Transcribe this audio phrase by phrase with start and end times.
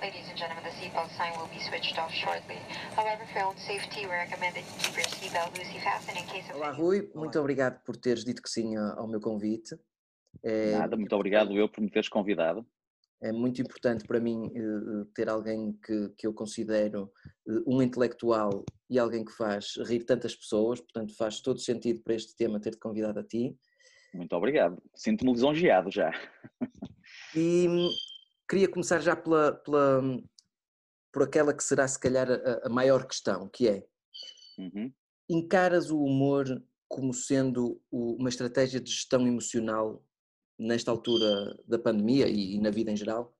[0.00, 2.56] Ladies and gentlemen, the seatbelt sign will be switched off shortly.
[2.96, 6.24] However, for your own safety, we recommend that you keep your seatbelt loosely fastened in
[6.24, 6.56] case of...
[6.56, 7.10] Olá, Rui.
[7.14, 9.76] Muito obrigado por teres dito que sim ao meu convite.
[10.42, 12.66] É, Nada, muito obrigado eu por me teres convidado.
[13.22, 17.12] é muito importante para mim eh, ter alguém que, que eu considero
[17.46, 22.14] eh, um intelectual e alguém que faz rir tantas pessoas, portanto faz todo sentido para
[22.14, 23.54] este tema ter-te convidado a ti.
[24.14, 24.82] Muito obrigado.
[24.94, 26.10] Sinto-me lisonjeado já.
[27.36, 27.68] E
[28.50, 30.02] queria começar já pela, pela,
[31.12, 33.86] por aquela que será se calhar a, a maior questão, que é,
[34.58, 34.92] Uhum.
[35.28, 36.44] encaras o humor
[36.88, 40.04] como sendo o- uma estratégia de gestão emocional
[40.58, 43.34] nesta altura da pandemia e, e na vida em geral?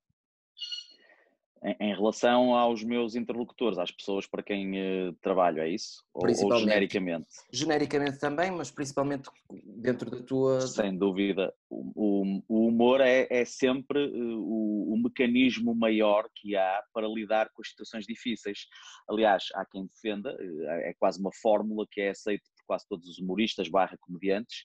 [1.62, 6.02] Em, em relação aos meus interlocutores, às pessoas para quem eh, trabalho, é isso?
[6.14, 7.28] Ou, ou genericamente?
[7.52, 10.60] Genericamente também, mas principalmente dentro da tua...
[10.62, 11.52] Sem dúvida.
[11.68, 17.50] O, o- humor é, é sempre eh, o, o mecanismo maior que há para lidar
[17.52, 18.60] com as situações difíceis.
[19.06, 23.06] Aliás, há quem defenda, eh, é quase uma fórmula que é aceita por quase todos
[23.06, 24.62] os humoristas barra comediantes,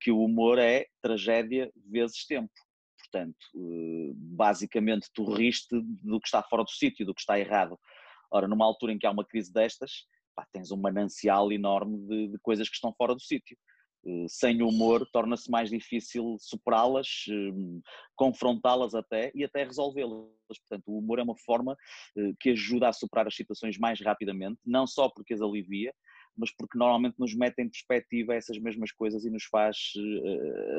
[0.00, 2.52] que o humor é tragédia vezes tempo.
[3.16, 7.78] Portanto, eh, basicamente tu riste do que está fora do sítio, do que está errado.
[8.30, 12.28] Ora, numa altura em que há uma crise destas, pá, tens um manancial enorme de,
[12.28, 13.56] de coisas que estão fora do sítio.
[14.04, 17.80] Eh, Sem humor torna-se mais difícil superá-las, eh,
[18.14, 20.26] confrontá-las até e até resolvê-las.
[20.58, 21.74] Portanto, o humor é uma forma
[22.38, 25.92] que ajuda a superar as situações mais rapidamente, não só porque as alivia,
[26.36, 29.76] mas porque normalmente nos mete em perspectiva essas mesmas coisas e nos faz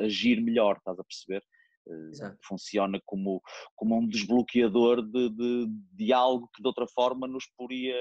[0.02, 1.42] agir melhor, estás a perceber?
[1.88, 2.38] Eh, Exato.
[2.46, 3.42] Funciona como,
[3.74, 7.94] como um desbloqueador de, de, de algo que de outra forma nos poria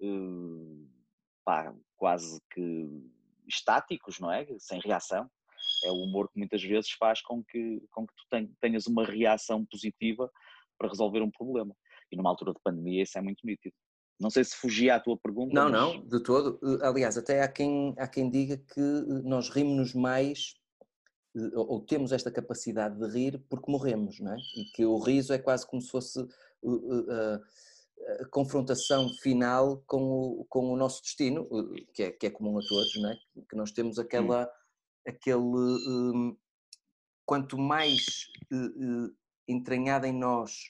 [0.00, 0.86] eh,
[1.44, 2.88] pá, quase que
[3.48, 4.46] estáticos, não é?
[4.58, 5.28] Sem reação.
[5.84, 9.04] É o humor que muitas vezes faz com que, com que tu ten- tenhas uma
[9.04, 10.30] reação positiva
[10.78, 11.74] para resolver um problema.
[12.10, 13.74] E numa altura de pandemia isso é muito nítido.
[14.18, 15.54] Não sei se fugia à tua pergunta.
[15.54, 16.58] Não, mas- não, de todo.
[16.62, 18.80] Eh, Aliás, até há quem, há quem diga que
[19.24, 20.54] nós rimos mais
[21.54, 24.36] ou temos esta capacidade de rir porque morremos, não é?
[24.56, 26.28] E que o riso é quase como se fosse uh,
[26.70, 32.26] uh, a, a confrontação final com o, com o nosso destino, uh, que é, que
[32.26, 33.18] é comum a todos, não é?
[33.48, 34.50] Que nós temos aquela,
[35.06, 36.36] aquele, um,
[37.24, 39.16] quanto mais uh, uh,
[39.46, 40.68] entranhada em nós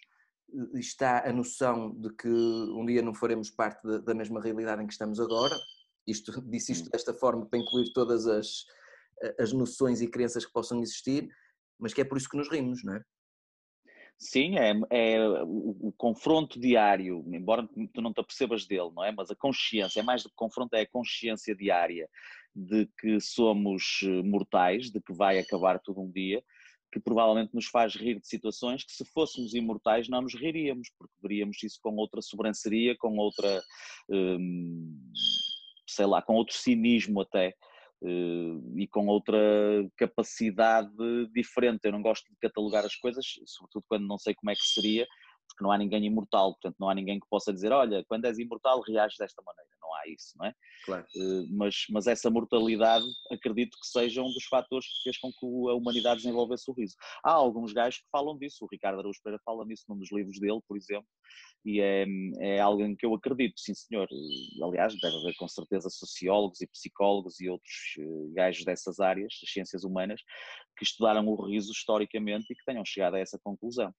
[0.50, 4.82] uh, está a noção de que um dia não faremos parte da, da mesma realidade
[4.82, 5.56] em que estamos agora,
[6.06, 8.66] isto, disse isto desta forma para incluir todas as,
[9.38, 11.28] as noções e crenças que possam existir,
[11.78, 13.02] mas que é por isso que nos rimos, não é?
[14.18, 19.10] Sim, é, é o, o confronto diário, embora tu não te apercebas dele, não é?
[19.10, 22.06] Mas a consciência, é mais do que confronto, é a consciência diária
[22.54, 26.44] de que somos eh, mortais, de que vai acabar tudo um dia,
[26.92, 31.14] que provavelmente nos faz rir de situações que se fôssemos imortais não nos riríamos, porque
[31.22, 33.62] veríamos isso com outra sobranceria, com outra,
[34.10, 34.98] hum,
[35.86, 37.54] sei lá, com outro cinismo até.
[38.02, 39.38] Eh, e com outra
[39.96, 40.90] capacidade
[41.34, 41.84] diferente.
[41.84, 45.06] Eu não gosto de catalogar as coisas, sobretudo quando não sei como é que seria,
[45.48, 48.38] porque não há ninguém imortal, portanto não há ninguém que possa dizer, olha, quando és
[48.38, 49.70] imortal reages desta maneira.
[49.90, 50.54] Não há isso, não é?
[50.84, 51.06] Claro.
[51.16, 55.70] Eh, Mas, mas essa mortalidade acredito que seja um dos fatores que fez com que
[55.70, 56.94] a humanidade desenvolvesse o riso.
[57.24, 60.38] Há alguns gajos que falam disso, o Ricardo Araújo Pereira fala nisso num dos livros
[60.38, 61.06] dele, por exemplo,
[61.64, 62.06] e é,
[62.40, 64.08] é algo em que eu acredito, sim senhor.
[64.62, 69.52] Aliás, deve haver com certeza sociólogos e psicólogos e outros eh, gajos dessas áreas, das
[69.52, 70.20] ciências humanas,
[70.78, 73.92] que estudaram o riso historicamente e que tenham chegado a essa conclusão.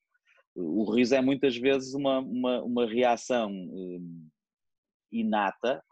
[0.56, 4.00] O riso é muitas vezes uma, uma, uma reação eh,
[5.11, 5.83] inata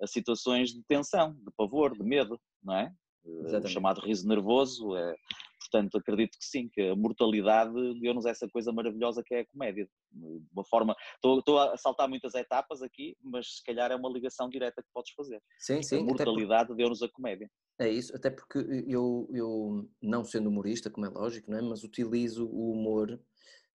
[0.00, 2.92] a situações de tensão, de pavor, de medo, não é?
[3.24, 3.72] Eh, O Exatamente.
[3.72, 4.96] chamado riso nervoso.
[4.96, 5.14] É,
[5.60, 9.88] portanto, acredito que sim, que a mortalidade deu-nos essa coisa maravilhosa que é a comédia.
[10.12, 14.08] De uma forma, estou, estou a saltar muitas etapas aqui, mas se calhar é uma
[14.08, 15.42] ligação direta que podes fazer.
[15.58, 17.50] Sim, a sim, porque- mortalidade deu-nos a comédia.
[17.80, 18.58] É isso, até porque
[18.88, 21.62] eu, eu, não sendo humorista, como é lógico, não é?
[21.62, 23.20] mas utilizo o humor,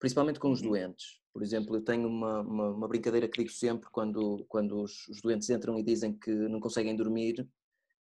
[0.00, 0.68] principalmente com os Uhum.
[0.68, 1.20] doentes.
[1.32, 5.20] Por exemplo, eu tenho uma, uma, uma brincadeira que digo sempre quando, quando os, os
[5.22, 7.48] doentes entram e dizem que não conseguem dormir,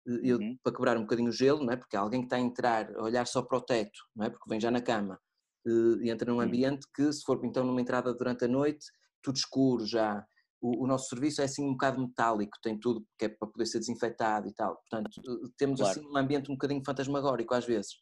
[0.08, 0.58] eh, eu, Uhum.
[0.64, 1.78] para quebrar um bocadinho o gelo, não é?
[1.78, 4.30] porque alguém que está a entrar, a olhar só para o teto, não é?
[4.30, 5.20] porque vem já na cama,
[5.68, 5.72] eh,
[6.06, 6.44] e entra num Hum.
[6.44, 8.86] ambiente que, se for então numa entrada durante a noite,
[9.22, 10.26] tudo escuro já,
[10.62, 13.80] o, nosso serviço é assim um bocado metálico, tem tudo que é para poder ser
[13.80, 14.76] desinfetado e tal.
[14.78, 16.00] Portanto, eh, temos Claro.
[16.00, 17.94] assim um ambiente um bocadinho fantasmagórico às vezes.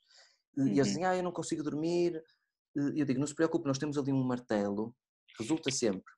[0.55, 0.73] E Uhum.
[0.81, 2.21] dizem, ah, eu não consigo dormir.
[2.75, 4.95] E eu digo, não se preocupe, nós temos ali um martelo,
[5.39, 6.11] resulta sempre.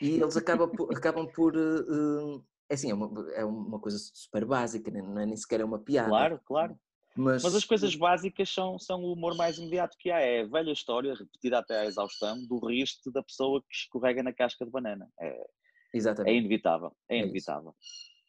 [0.00, 0.96] E eles acabam por.
[0.96, 2.40] acabam por eh, eh,
[2.70, 5.64] é assim, é uma, é uma coisa super básica, nem- não é nem sequer é
[5.64, 6.08] uma piada.
[6.10, 6.78] Claro, claro.
[7.16, 10.20] Mas, Mas as coisas básicas são, são o humor mais imediato que há.
[10.20, 14.32] É a velha história, repetida até à exaustão, do riste da pessoa que escorrega na
[14.32, 15.08] casca de banana.
[15.20, 15.46] É,
[15.92, 16.32] Exatamente.
[16.32, 16.96] é inevitável.
[17.08, 17.74] É, é inevitável.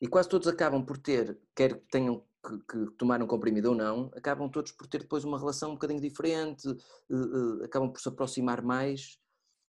[0.01, 3.75] E quase todos acabam por ter, quer que tenham que, que, tomar um comprimido ou
[3.75, 6.77] não, acabam todos por ter depois uma relação um bocadinho diferente, uh,
[7.15, 9.19] uh, acabam por se aproximar mais,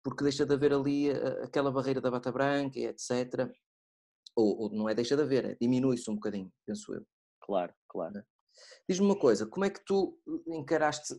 [0.03, 3.51] porque deixa de haver ali uh, aquela barreira da bata branca, etc.
[4.35, 7.07] Ou, ou não é deixa de haver, é, diminui-se um bocadinho, penso eu.
[7.41, 8.19] Claro, claro.
[8.19, 8.25] É?
[8.89, 11.15] Diz-me uma coisa, como é que tu encaraste,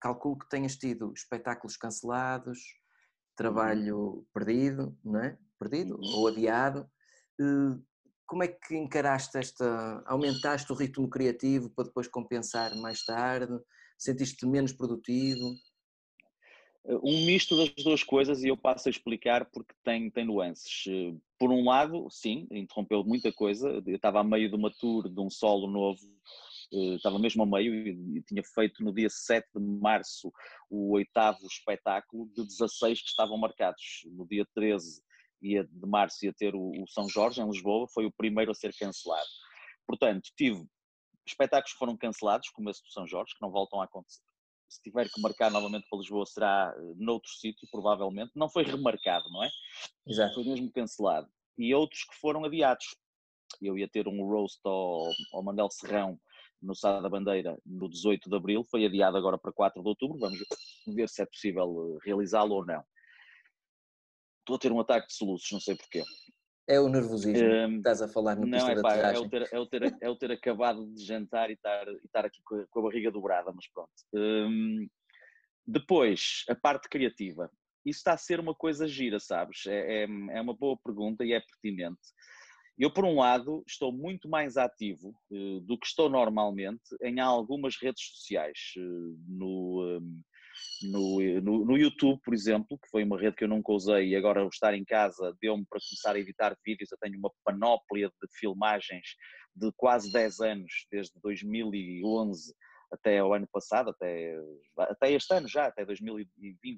[0.00, 3.34] calculo que tenhas tido espetáculos cancelados, uhum.
[3.36, 5.38] trabalho perdido, não é?
[5.58, 6.88] Perdido ou adiado.
[8.26, 13.52] Como é que encaraste esta, aumentaste o ritmo criativo para depois compensar mais tarde?
[13.98, 15.54] Sentiste-te menos produtivo?
[17.02, 20.84] Um misto das duas coisas e eu passo a explicar porque tem, tem nuances.
[21.38, 23.82] Por um lado, sim, interrompeu muita coisa.
[23.86, 26.00] Eu estava a meio de uma tour de um solo novo
[26.72, 30.32] eh, estava mesmo ao meio e, tinha feito no dia 7 de março
[30.68, 34.02] o oitavo espetáculo de 16 que estavam marcados.
[34.06, 35.02] No dia 13
[35.44, 38.54] ia, de março ia ter o, o São Jorge em Lisboa, foi o primeiro a
[38.54, 39.28] ser cancelado.
[39.86, 40.64] Portanto, tive
[41.26, 44.22] espetáculos que foram cancelados, como esse do São Jorge, que não voltam a acontecer.
[44.68, 48.32] Se tiver que marcar novamente para Lisboa, será eh, noutro sítio, provavelmente.
[48.34, 49.50] Não foi remarcado, não é?
[50.06, 50.34] Exato.
[50.34, 51.28] Foi mesmo cancelado.
[51.56, 52.96] E outros que foram adiados.
[53.62, 56.18] Eu ia ter um roast ao, ao Mandel Serrão
[56.60, 60.18] no Sá da Bandeira no 18 de Abril, foi adiado agora para 4 de Outubro.
[60.18, 60.38] Vamos
[60.86, 62.82] ver se é possível eh, realizá-lo ou não.
[64.44, 66.02] Estou a ter um ataque de soluços, não sei porquê.
[66.68, 69.48] É o nervosismo um, que estás a falar no Não, é pá, é o, ter,
[69.50, 72.56] é, o ter, é o ter acabado de jantar e estar, e estar aqui com
[72.56, 73.90] a, com a barriga dobrada, mas pronto.
[74.14, 74.86] Um,
[75.66, 77.50] depois, a parte criativa.
[77.86, 79.66] Isso está a ser uma coisa gira, sabes?
[79.66, 82.00] É, é, é uma boa pergunta e é pertinente.
[82.78, 87.76] Eu, por um lado, estou muito mais ativo uh, do que estou normalmente em algumas
[87.76, 88.58] redes sociais.
[88.76, 90.22] Uh, no, um,
[90.82, 94.16] no, no, no, YouTube, por exemplo, que foi uma rede que eu nunca usei e
[94.16, 96.90] agora estar em casa deu-me para começar a editar vídeos.
[96.92, 99.16] Eu tenho uma panóplia de filmagens
[99.54, 102.54] de quase 10 anos, desde 2011
[102.92, 104.36] até o ano passado, até,
[104.78, 106.72] até este ano já, até 2020, que,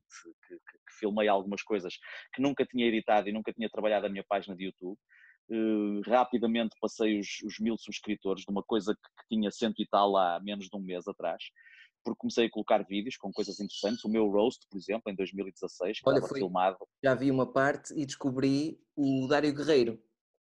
[0.49, 1.95] que, que filmei algumas coisas
[2.35, 4.99] que nunca tinha editado e nunca tinha trabalhado na minha página de YouTube.
[5.49, 9.87] Uh, rapidamente passei os, os, mil subscritores de uma coisa que, que tinha cento e
[9.87, 11.41] tal há menos de um mês atrás
[12.07, 14.05] porque comecei a colocar vídeos com coisas interessantes.
[14.05, 16.79] O meu roast, por exemplo, em 2016, que Olha, foi, filmado.
[17.03, 20.01] Já vi uma parte e descobri o Dário Guerreiro.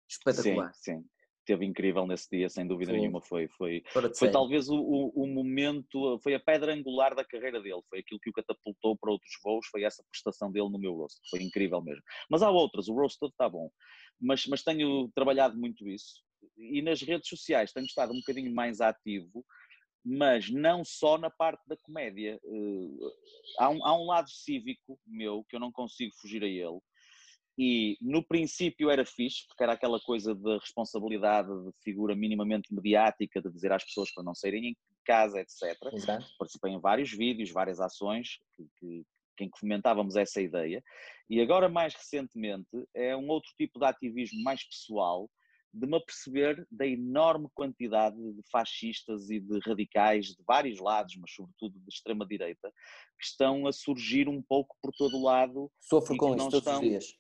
[0.09, 0.73] Espetacular.
[0.73, 1.05] Sim, sim.
[1.45, 3.01] Teve incrível nesse dia, sem dúvida foi.
[3.01, 3.21] nenhuma.
[3.21, 3.83] Foi, foi,
[4.17, 7.83] foi talvez o, o, o, momento, foi a pedra angular da carreira dele.
[7.91, 9.67] Foi aquilo que o catapultou para outros voos.
[9.67, 11.19] Foi essa prestação dele no meu roast.
[11.29, 12.03] Foi incrível mesmo.
[12.31, 13.71] Mas há outras, o roast todo está bom.
[14.19, 16.23] Mas, mas tenho trabalhado muito isso.
[16.57, 19.45] E nas redes sociais tenho estado um bocadinho mais ativo
[20.05, 22.41] mas não só na parte da comédia.
[22.45, 23.11] Eh,
[23.59, 26.81] há um, há um lado cívico meu que eu não consigo fugir a ele.
[27.57, 33.43] E no princípio era fixe, porque era aquela coisa de responsabilidade de figura minimamente mediática,
[33.43, 35.77] de dizer às pessoas para não saírem em casa, etc.
[35.93, 36.27] Exato.
[36.39, 40.83] Participei em vários vídeos, várias ações que, que, em que fomentávamos essa ideia.
[41.29, 45.29] E agora, mais recentemente, é um outro tipo de ativismo mais pessoal,
[45.73, 51.33] de me aperceber da enorme quantidade de fascistas e de radicais de vários lados, mas
[51.33, 52.71] sobretudo de extrema-direita,
[53.19, 55.71] que estão a surgir um pouco por todo o lado.
[55.81, 57.19] Sofro com isso todos estão, os dias.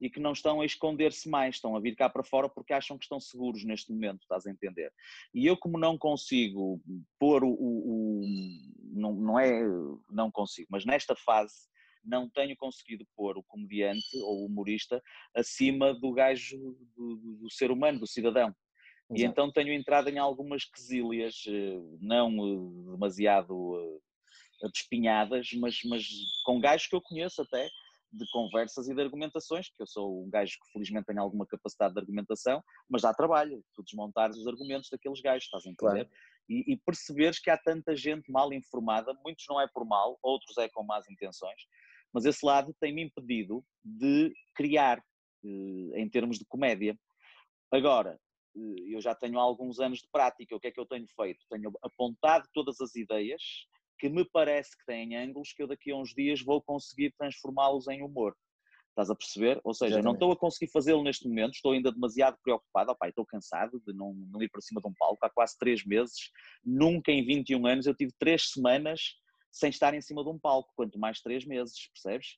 [0.00, 2.98] E que não estão a esconder-se mais, estão a vir cá para fora porque acham
[2.98, 4.92] que estão seguros neste momento, estás a entender?
[5.32, 6.82] E eu, como não consigo
[7.18, 7.50] pôr o.
[7.50, 8.22] o, o
[8.92, 9.62] não, não é.
[10.10, 11.70] Não consigo, mas nesta fase
[12.04, 15.02] não tenho conseguido pôr o comediante ou o humorista
[15.34, 16.56] acima do gajo
[16.96, 18.54] do, do, ser humano, do cidadão.
[19.10, 19.20] Exato.
[19.20, 24.00] E então tenho entrado em algumas quesilhas, eh, não eh, demasiado
[24.62, 26.06] eh, despinhadas, mas, mas
[26.44, 27.68] com gajos que eu conheço até,
[28.12, 31.94] de conversas e de argumentações, que eu sou um gajo que felizmente tem alguma capacidade
[31.94, 36.06] de argumentação, mas dá trabalho, tu desmontares os argumentos daqueles gajos, estás a entender?
[36.06, 36.10] Claro.
[36.48, 40.58] E, e, perceberes que há tanta gente mal informada, muitos não é por mal, outros
[40.58, 41.62] é com más intenções,
[42.12, 44.98] mas esse lado tem-me impedido de criar
[45.44, 46.98] eh, em termos de comédia.
[47.72, 48.18] Agora,
[48.56, 51.44] eh, eu já tenho alguns anos de prática, o que é que eu tenho feito?
[51.48, 53.42] Tenho apontado todas as ideias
[53.98, 57.86] que me parece que têm ângulos que eu daqui a uns dias vou conseguir transformá-los
[57.88, 58.34] em humor.
[58.88, 59.60] Estás a perceber?
[59.62, 60.04] Ou seja, Exatamente.
[60.04, 63.92] não estou a conseguir fazê-lo neste momento, estou ainda demasiado preocupado, opa, estou cansado de
[63.92, 66.30] não, não ir para cima de um palco há quase três meses,
[66.64, 69.00] nunca em 21 anos eu tive três semanas
[69.50, 72.36] sem estar em cima de um palco, quanto mais três meses, percebes?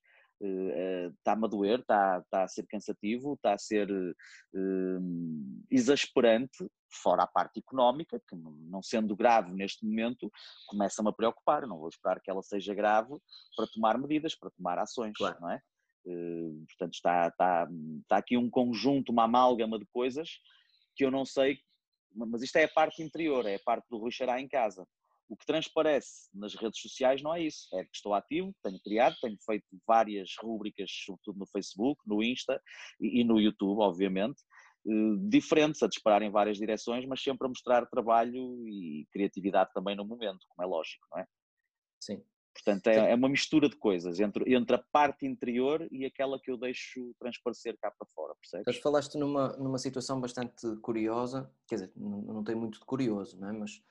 [1.18, 7.26] está-me a doer, está, está a ser cansativo, está a ser uh, exasperante, fora a
[7.26, 10.30] parte económica, que não sendo grave neste momento,
[10.66, 11.62] começa-me a preocupar.
[11.62, 13.16] Eu não vou esperar que ela seja grave
[13.56, 15.40] para tomar medidas, para tomar ações, claro.
[15.40, 15.60] não é?
[16.04, 17.68] Uh, portanto, está, está,
[18.00, 20.28] está aqui um conjunto, uma amálgama de coisas
[20.96, 21.58] que eu não sei,
[22.14, 24.86] mas isto é a parte interior, é a parte do Rui Xará em casa.
[25.32, 29.16] O que transparece nas redes sociais não é isso, é que estou ativo, tenho criado,
[29.18, 32.60] tenho feito várias rúbricas, sobretudo no Facebook, no Insta
[33.00, 34.42] e, no YouTube, obviamente,
[34.86, 39.96] eh, diferentes, a disparar em várias direções, mas sempre a mostrar trabalho e criatividade também
[39.96, 41.26] no momento, como é lógico, não é?
[41.98, 42.22] Sim.
[42.52, 46.50] Portanto, é, é, uma mistura de coisas entre, entre a parte interior e aquela que
[46.50, 48.66] eu deixo transparecer cá para fora, percebes?
[48.66, 53.40] Mas falaste numa, numa situação bastante curiosa, quer dizer, não, não tem muito de curioso,
[53.40, 53.52] não é?
[53.52, 53.82] Mas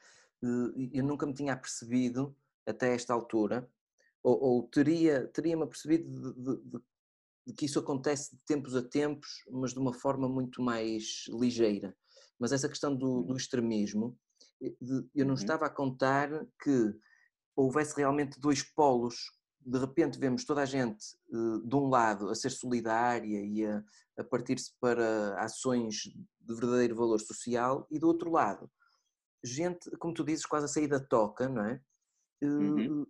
[0.42, 3.70] eu nunca me tinha percebido até esta altura,
[4.24, 6.84] ou, ou teria, teria-me apercebido de, de, de,
[7.48, 11.96] de, que isso acontece de tempos a tempos, mas de uma forma muito mais ligeira.
[12.40, 13.38] Mas essa questão do, do uhum.
[13.38, 14.18] extremismo,
[15.16, 15.34] eu não uhum.
[15.34, 16.30] estava a contar
[16.62, 16.94] que
[17.56, 19.16] houvesse realmente dois polos.
[19.60, 23.84] De repente vemos toda a gente eh, de um lado a ser solidária e a,
[24.18, 26.04] a partir-se para ações
[26.40, 28.70] de verdadeiro valor social e do outro lado,
[29.44, 31.82] gente, como tu dizes, quase a sair da toca, não é?
[32.42, 33.06] Eh, uhum.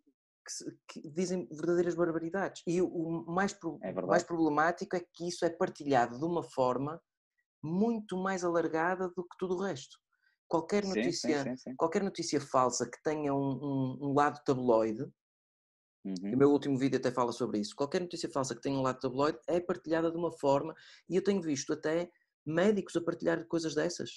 [0.45, 2.63] Que, que, dizem verdadeiras barbaridades.
[2.65, 7.01] E o mais, é mais problemático é que isso é partilhado de uma forma
[7.63, 9.97] muito mais alargada do que tudo o resto.
[10.47, 15.03] Qualquer notícia, sim, sim, sim, qualquer notícia falsa que tenha um, um, um lado tabloide,
[16.03, 16.33] uhum.
[16.33, 18.99] o meu último vídeo até fala sobre isso, qualquer notícia falsa que tenha um lado
[18.99, 20.75] tabloide é partilhada de uma forma,
[21.07, 22.11] e eu tenho visto até
[22.45, 24.09] médicos a partilhar coisas dessas.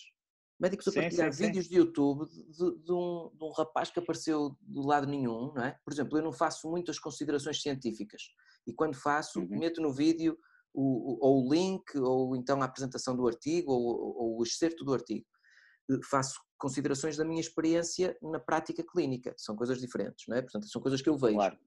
[0.59, 4.87] Médicos a partilhar vídeos de YouTube de, de, um, de um rapaz que apareceu do
[4.87, 5.79] lado nenhum, não é?
[5.85, 8.23] Por exemplo, eu não faço muitas considerações científicas
[8.67, 9.59] e quando faço, uhum.
[9.59, 10.39] meto no vídeo
[10.73, 14.95] o, ou o link, ou então a apresentação do artigo, ou, ou o excerto do
[14.95, 15.27] artigo
[16.09, 20.43] faço considerações da minha experiência na prática clínica, são coisas diferentes, não é?
[20.43, 21.35] Portanto, são coisas que eu vejo.
[21.35, 21.59] Claro.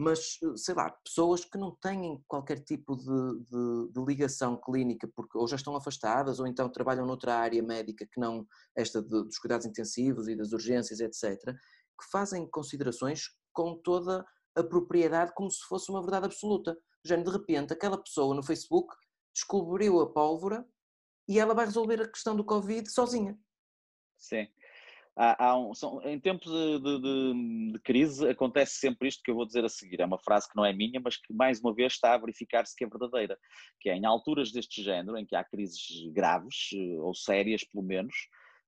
[0.00, 5.36] Mas, sei lá, pessoas que não têm qualquer tipo de, de, de, ligação clínica, porque
[5.36, 9.38] ou já estão afastadas, ou então trabalham noutra área médica que não esta de, dos
[9.38, 14.24] cuidados intensivos e das urgências, etc., que fazem considerações com toda
[14.54, 16.78] a propriedade como se fosse uma verdade absoluta.
[17.04, 18.94] Já de repente, aquela pessoa no Facebook
[19.34, 20.64] descobriu a pólvora
[21.28, 23.36] e ela vai resolver a questão do Covid sozinha.
[24.16, 24.46] Sim.
[25.20, 29.34] Há, há um, são, em tempos de, de, de, crise acontece sempre isto que eu
[29.34, 30.00] vou dizer a seguir.
[30.00, 32.76] É uma frase que não é minha, mas que mais uma vez está a verificar-se
[32.76, 33.36] que é verdadeira.
[33.80, 37.82] Que é em alturas deste género, em que há crises graves, eh, ou sérias pelo
[37.82, 38.14] menos,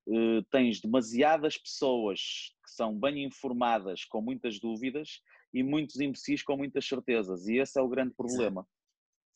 [0.08, 2.18] eh, tens demasiadas pessoas
[2.64, 5.20] que são bem informadas com muitas dúvidas
[5.54, 7.46] e muitos imbecis com muitas certezas.
[7.46, 8.66] E esse é o grande problema.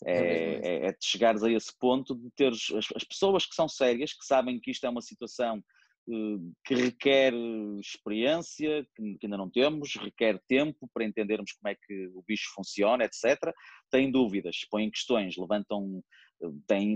[0.04, 3.68] É, é, é, de chegares a esse ponto de teres as, as pessoas que são
[3.68, 5.62] sérias, que sabem que isto é uma situação
[6.06, 7.32] que requer
[7.80, 13.04] experiência, que ainda não temos, requer tempo para entendermos como é que o bicho funciona,
[13.04, 13.52] etc.
[13.90, 16.02] Têm dúvidas, põem questões, levantam,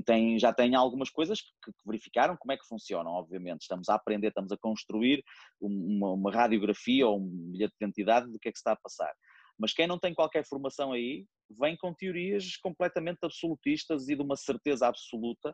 [0.05, 3.63] têm, já têm algumas coisas que, que, verificaram como é que funcionam, obviamente.
[3.63, 5.25] Estamos a aprender, estamos a construir
[5.61, 9.13] uma, uma radiografia ou um bilhete de identidade do que é que está a passar.
[9.59, 11.27] Mas quem não tem qualquer formação aí,
[11.59, 15.53] vem com teorias completamente absolutistas e de uma certeza absoluta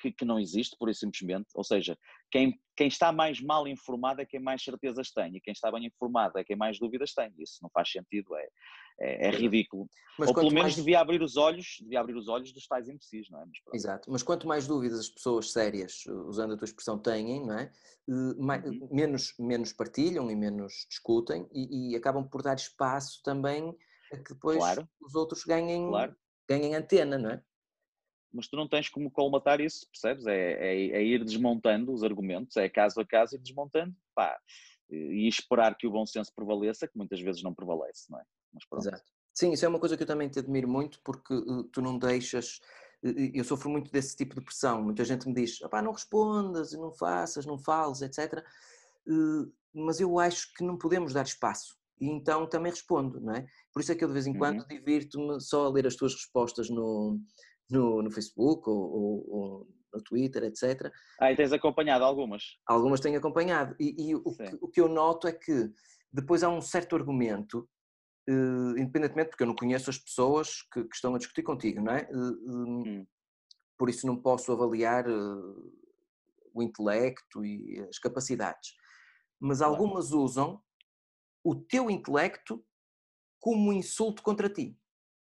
[0.00, 1.48] que, que, não existe, pura e simplesmente.
[1.54, 1.96] Ou seja,
[2.30, 5.86] quem, quem está mais mal informado é quem mais certezas tem, e quem está bem
[5.86, 7.32] informado é quem mais dúvidas tem.
[7.38, 8.48] Isso não faz sentido, é,
[9.00, 9.88] é, é ridículo.
[10.18, 10.76] Mas Ou pelo menos mais...
[10.76, 13.44] devia abrir os olhos, devia abrir os olhos dos tais imbecis, não é?
[13.46, 17.58] Mas, Exato, mas quanto mais dúvidas as pessoas sérias, usando a tua expressão, têm, não
[17.58, 17.72] é?
[18.08, 18.88] Eh, mais, uhum.
[18.90, 23.76] menos, menos partilham e menos discutem e, e, acabam por dar espaço também
[24.12, 24.88] a que depois claro.
[25.00, 26.16] os outros ganhem, claro.
[26.48, 27.42] ganhem antena, não é?
[28.32, 30.26] Mas tu não tens como colmatar isso, percebes?
[30.26, 34.38] É, é, é, ir desmontando os argumentos, é caso a caso ir desmontando, pá,
[34.90, 38.24] e esperar que o bom senso prevaleça, que muitas vezes não prevalece, não é?
[38.76, 39.02] Exato.
[39.32, 41.98] Sim, isso é uma coisa que eu também te admiro muito, porque uh, tu não
[41.98, 42.60] deixas.
[43.02, 44.82] Uh, eu sofro muito desse tipo de pressão.
[44.82, 48.44] Muita gente me diz: não respondas, não faças, não fales, etc.
[49.06, 51.78] Uh, mas eu acho que não podemos dar espaço.
[52.00, 53.46] E então também respondo, não é?
[53.72, 54.66] Por isso é que eu de vez em quando uhum.
[54.66, 57.20] divirto-me só a ler as tuas respostas no,
[57.70, 60.92] no, no Facebook ou, ou, ou, no Twitter, etc.
[61.18, 62.58] Ah, e tens acompanhado algumas?
[62.66, 63.74] Algumas tenho acompanhado.
[63.78, 65.70] E, e o, que, o, que, eu noto é que
[66.12, 67.68] depois há um certo argumento,
[68.28, 71.92] uh, independentemente, porque eu não conheço as pessoas que, que estão a discutir contigo, não
[71.92, 72.08] é?
[72.12, 73.06] Uh, hum.
[73.76, 75.72] Por isso não posso avaliar uh,
[76.54, 78.74] o intelecto e as capacidades.
[79.40, 80.62] Mas algumas usam
[81.42, 82.62] o teu intelecto
[83.40, 84.76] como insulto contra ti.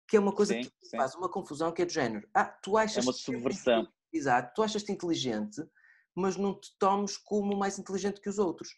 [0.09, 0.97] Que é uma coisa Sim, que sim.
[0.97, 2.29] faz uma confusão que é do género.
[2.35, 3.89] Ah, tu achas É uma subversão.
[4.13, 5.63] Exato, tu achas-te inteligente,
[6.15, 8.69] mas não te tomes como mais inteligente que os outros.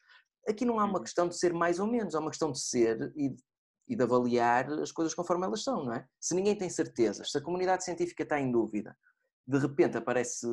[0.49, 1.05] Aqui não há uma Uhum.
[1.05, 3.43] questão de ser mais ou menos, há uma questão de ser e, de-
[3.87, 6.07] e de avaliar as coisas conforme elas são, não é?
[6.19, 8.97] Se ninguém tem certezas, se a comunidade científica está em dúvida,
[9.47, 10.47] de repente aparece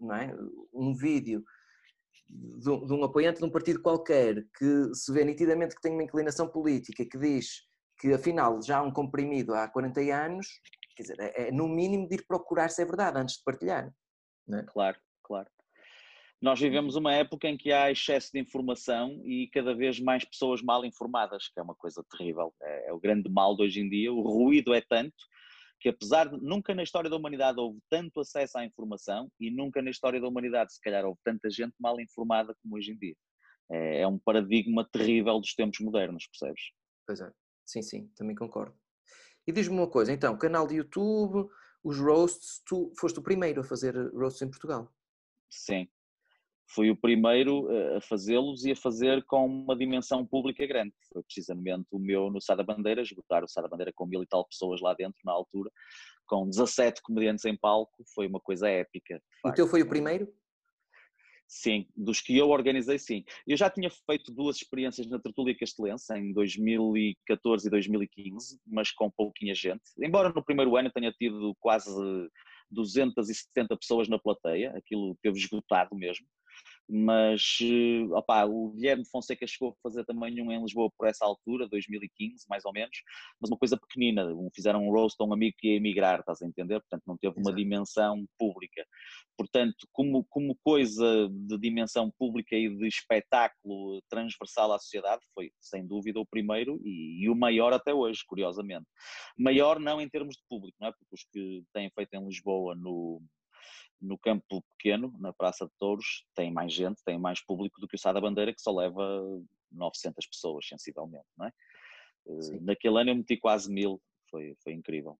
[0.00, 0.34] não é,
[0.72, 1.44] um vídeo
[2.28, 6.04] de de um apoiante de um partido qualquer que se vê nitidamente que tem uma
[6.04, 7.68] inclinação política que diz
[8.00, 10.48] que afinal já há um comprimido há 40 anos,
[10.96, 13.92] quer dizer, é, é no mínimo de ir procurar se é verdade antes de partilhar.
[14.68, 15.48] Claro, claro.
[16.40, 20.62] Nós vivemos uma época em que há excesso de informação e cada vez mais pessoas
[20.62, 22.54] mal informadas, que é uma coisa terrível.
[22.62, 24.10] É, é o grande mal de hoje em dia.
[24.10, 25.14] O ruído é tanto
[25.78, 29.82] que, apesar de nunca na história da humanidade houve tanto acesso à informação e nunca
[29.82, 33.14] na história da humanidade, se calhar, houve tanta gente mal informada como hoje em dia.
[33.70, 36.62] É, é um paradigma terrível dos tempos modernos, percebes?
[37.06, 37.30] Pois é,
[37.70, 38.74] sim, sim, também concordo.
[39.46, 41.48] E diz-me uma coisa, então, canal de YouTube,
[41.82, 44.92] os roasts, tu foste o primeiro a fazer roasts em Portugal.
[45.48, 45.88] Sim.
[46.72, 50.94] Fui o primeiro eh, a fazê-los e a fazer com uma dimensão pública grande.
[51.12, 54.46] Foi precisamente o meu no Sada Bandeira, esgotar o Sada Bandeira com mil e tal
[54.46, 55.68] pessoas lá dentro, na altura,
[56.26, 59.20] com 17 comediantes em palco, foi uma coisa épica.
[59.44, 60.32] O teu foi o primeiro?
[61.52, 63.24] Sim, dos que eu organizei, sim.
[63.44, 69.10] Eu já tinha feito duas experiências na Tertúlia Castelense, em 2014 e 2015, mas com
[69.10, 69.82] pouquinha gente.
[69.98, 71.90] Embora no primeiro ano tenha tido quase
[72.70, 76.24] 270 pessoas na plateia, aquilo teve esgotado mesmo.
[76.92, 81.24] Mas eh, opá, o Guilherme Fonseca chegou a fazer também um em Lisboa por essa
[81.24, 82.96] altura, 2015, mais ou menos,
[83.40, 84.26] mas uma coisa pequenina.
[84.52, 86.80] Fizeram um roast a um amigo que ia emigrar, estás a entender?
[86.80, 87.56] Portanto, não teve uma Exato.
[87.56, 88.84] dimensão pública.
[89.38, 95.86] Portanto, como, como coisa de dimensão pública e de espetáculo transversal à sociedade, foi sem
[95.86, 98.86] dúvida o primeiro e, e o maior até hoje, curiosamente.
[99.38, 100.92] Maior não em termos de público, não é?
[100.92, 103.22] Porque os que têm feito em Lisboa no,
[104.00, 107.96] no campo pequeno, na Praça de Touros, tem mais gente, tem mais público do que
[107.96, 109.02] o Sá da Bandeira, que só leva
[109.70, 111.52] 900 pessoas, sensivelmente, não é?
[112.28, 112.60] Eh, Sim.
[112.60, 115.18] Naquele ano eu meti quase mil, foi, foi incrível.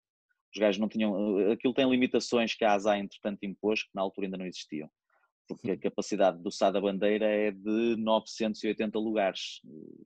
[0.55, 1.41] Os gajos não tinham.
[1.41, 4.91] eh, Aquilo tem limitações que a ASA, entretanto, impôs, que na altura ainda não existiam.
[5.47, 9.61] Porque a capacidade do Sá da Bandeira é de 980 lugares.
[9.67, 10.05] eh,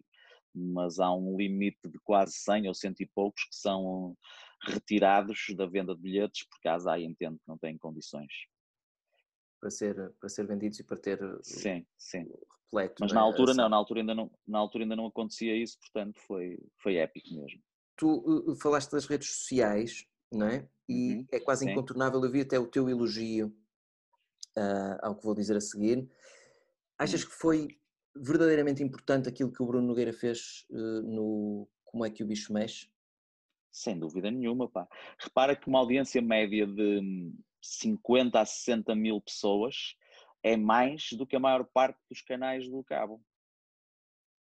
[0.55, 4.17] Mas há um limite de quase 100 ou cento e poucos que são
[4.67, 8.33] retirados da venda de bilhetes porque a ASA entende que não tem condições.
[9.65, 12.31] Para ser, para ser vendidos e para ter uh, Sim, sim.
[12.67, 12.97] repleto.
[13.01, 15.57] Mas não é, na altura não, na altura ainda não, na altura ainda não acontecia
[15.57, 17.63] isso, portanto foi, foi épico mesmo.
[17.97, 20.69] Tu uh, falaste das redes sociais, não é?
[20.87, 21.71] E Uhum, é quase sim.
[21.71, 23.57] incontornável, eu vi até o teu elogio
[24.55, 26.07] ah, ao que vou dizer a seguir.
[26.99, 27.27] Achas Hum.
[27.29, 27.69] que foi
[28.15, 32.53] verdadeiramente importante aquilo que o Bruno Nogueira fez uh, no Como é que o bicho
[32.53, 32.91] mexe?
[33.73, 34.87] Sem dúvida nenhuma, pá.
[35.19, 37.33] Repara que uma audiência média de
[37.65, 39.97] 50 a 60 mil pessoas
[40.43, 43.23] é mais do que a maior parte dos canais do cabo.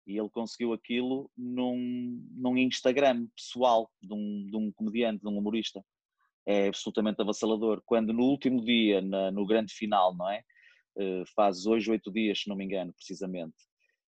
[0.06, 5.38] E ele conseguiu aquilo num, num Instagram pessoal de um, de um comediante, de um
[5.38, 5.84] humorista.
[6.46, 7.82] É absolutamente avassalador.
[7.86, 10.44] Quando no último dia, na- no grande final, não é?
[10.98, 13.56] Eh, faz hoje oito dias, se não me engano, precisamente.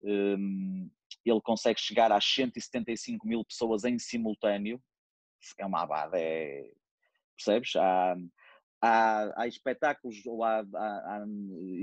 [0.02, 0.90] hum,
[1.26, 4.82] ele consegue chegar às 175 mil pessoas em simultâneo.
[5.58, 6.72] É uma abada, é,
[7.36, 7.76] percebes?
[7.76, 8.16] Há,
[8.82, 11.26] há, há espetáculos ou há, há- há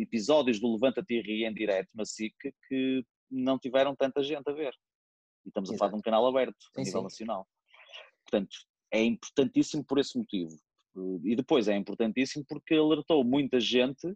[0.01, 2.35] episódios do Levanta-te e Ri em direto na SIC
[2.69, 4.73] que não tiveram tanta gente a ver.
[5.45, 7.05] E estamos a falar de um canal aberto a Sim, nível sim.
[7.05, 7.49] nacional.
[8.25, 8.57] Portanto,
[8.91, 10.57] é importantíssimo por esse motivo.
[11.25, 14.07] E depois é importantíssimo porque alertou muita gente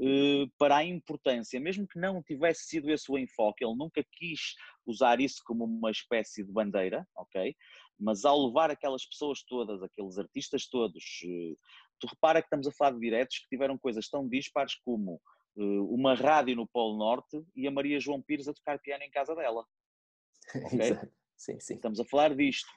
[0.00, 4.54] eh, para a importância, mesmo que não tivesse sido esse o enfoque, ele nunca quis
[4.84, 7.54] usar isso como uma espécie de bandeira, ok?
[7.98, 11.54] Mas ao levar aquelas pessoas todas, aqueles artistas todos, eh,
[12.00, 15.20] tu repara que estamos a falar de diretos que tiveram coisas tão dispares como
[15.56, 19.10] eh, uma rádio no Polo Norte e a Maria João Pires a tocar piano em
[19.10, 19.64] casa dela.
[20.64, 20.80] Ok.
[20.80, 21.12] Exato.
[21.36, 21.74] Sim, sim.
[21.74, 22.68] Estamos a falar disto.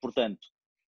[0.00, 0.46] Portanto,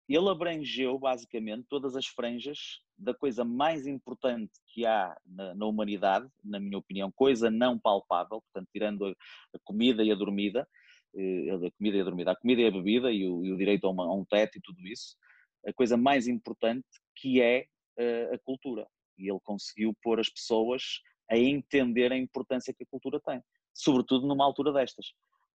[0.07, 6.27] ele abrangeu basicamente todas as franjas da coisa mais importante que há na, na humanidade,
[6.43, 10.67] na minha opinião, coisa não palpável, portanto, tirando a, a comida e a dormida,
[11.15, 13.57] eh, a comida e a dormida, a comida e a bebida e o, e o
[13.57, 15.15] direito a, uma- a um teto e tudo isso,
[15.65, 17.65] a coisa mais importante que é
[17.97, 18.87] eh, a cultura.
[19.17, 23.41] E ele conseguiu pôr as pessoas a entender a importância que a cultura tem,
[23.73, 25.13] sobretudo numa altura destas.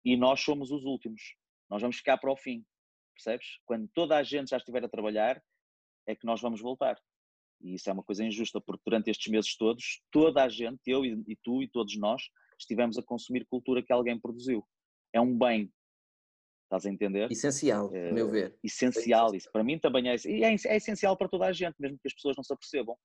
[0.04, 1.20] E nós somos os últimos.
[1.68, 2.64] Nós vamos ficar para o fim,
[3.14, 3.58] percebes?
[3.64, 5.42] Quando toda a gente já estiver a trabalhar,
[6.06, 6.96] é que nós vamos voltar.
[7.60, 11.04] E isso é uma coisa injusta, porque durante estes meses todos, toda a gente, eu
[11.04, 12.22] e, e tu e todos nós,
[12.58, 14.64] estivemos a consumir cultura que alguém produziu.
[15.12, 15.72] É um bem.
[16.66, 17.30] Estás a entender?
[17.30, 18.58] Essencial, a meu ver.
[18.62, 21.96] Essencial, isso para mim também é, e é, é essencial para toda a gente, mesmo
[21.98, 22.96] que as pessoas não se apercebam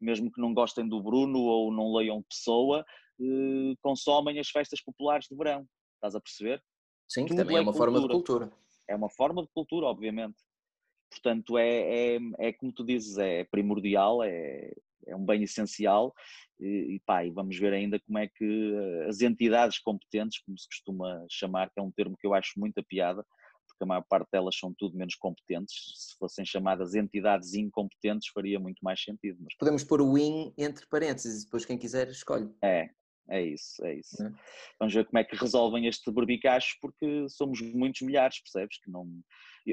[0.00, 2.84] mesmo que não gostem do Bruno ou não leiam Pessoa,
[3.20, 5.66] eh, consomem as festas populares de verão.
[5.94, 6.62] Estás a perceber?
[7.08, 7.92] Sim, que também é, é uma cultura.
[7.92, 8.52] forma de cultura.
[8.88, 10.36] É uma forma de cultura, obviamente.
[11.10, 14.72] Portanto, é, é, é como tu dizes, é primordial, é,
[15.06, 16.12] é um bem essencial
[16.60, 20.58] e, e, pá, e vamos ver ainda como é que eh, as entidades competentes, como
[20.58, 23.24] se costuma chamar, que é um termo que eu acho muito a piada,
[23.68, 25.74] porque a maior parte delas são tudo menos competentes.
[25.94, 29.38] Se fossem chamadas entidades incompetentes, faria muito mais sentido.
[29.42, 29.54] Mas...
[29.58, 32.50] Podemos pôr o in entre parênteses e depois quem quiser escolhe.
[32.62, 32.88] É,
[33.28, 34.22] é isso, é isso.
[34.22, 34.32] É?
[34.78, 38.80] Vamos ver como é que resolvem este berbicacho, porque somos muitos milhares, percebes?
[38.80, 39.06] Que não...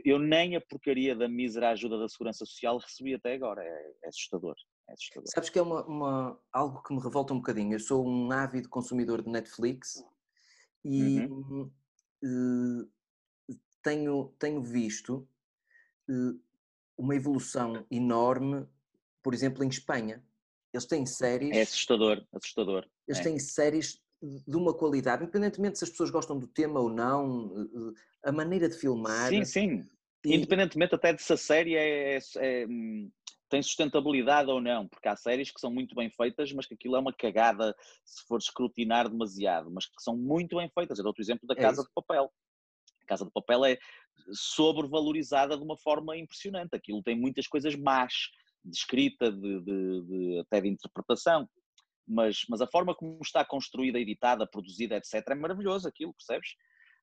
[0.04, 4.08] Eu nem a porcaria da mísera ajuda da Segurança Social recebi até agora, é, é
[4.10, 4.56] assustador.
[4.90, 4.96] É.
[5.26, 7.74] Sabes que é uma, uma, algo que me revolta um bocadinho.
[7.74, 10.04] Eu sou um ávido consumidor de Netflix
[10.84, 11.72] e uhum.
[12.24, 12.90] uh,
[13.82, 15.28] tenho, tenho visto
[16.10, 16.40] uh,
[16.98, 18.68] uma evolução enorme,
[19.22, 20.24] por exemplo, em Espanha.
[20.74, 21.56] Eles têm séries.
[21.56, 22.88] É assustador, assustador.
[23.08, 23.24] Eles é.
[23.24, 27.54] têm séries de uma qualidade, independentemente se as pessoas gostam do tema ou não,
[28.24, 29.30] a maneira de filmar.
[29.30, 29.90] Sim, sim.
[30.26, 30.36] E...
[30.36, 33.12] Independentemente até de se a série é, é, é, hum,
[33.54, 36.96] tem sustentabilidade ou não, porque há séries que são muito bem feitas, mas que aquilo
[36.96, 40.98] é uma cagada se for escrutinar demasiado, mas que são muito bem feitas.
[40.98, 42.34] Eu dou o exemplo da é Casa de Papel.
[43.04, 43.78] A Casa de Papel é
[44.32, 46.76] sobrevalorizada de uma forma impressionante.
[46.76, 48.32] Aquilo tem muitas coisas más,
[48.66, 51.48] de escrita, de, de, de, até de interpretação.
[52.08, 56.56] Mas, mas a forma como está construída, editada, produzida, etc., é maravilhoso aquilo, percebes?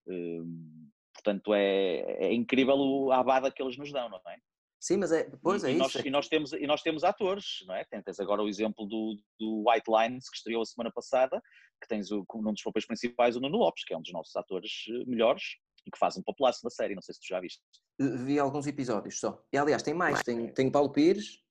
[0.04, 4.36] Hum, portanto, é, é incrível a abada que eles nos dão, não é?
[4.80, 6.08] Sim, mas é, pois é e, nós, isso.
[6.08, 7.84] E nós, temos, e nós temos atores, não é?
[7.84, 11.40] Tens agora o exemplo do, do White Lines, que estreou a semana passada,
[11.80, 14.34] que tens o, um dos papéis principais o Nuno Lopes, que é um dos nossos
[14.34, 15.42] atores eh, melhores,
[15.86, 17.60] e que faz um populaço da série, não sei se tu já viste.
[17.98, 19.42] Vi alguns episódios só.
[19.52, 21.42] E aliás, tem mais, tem, tem Paulo Pires.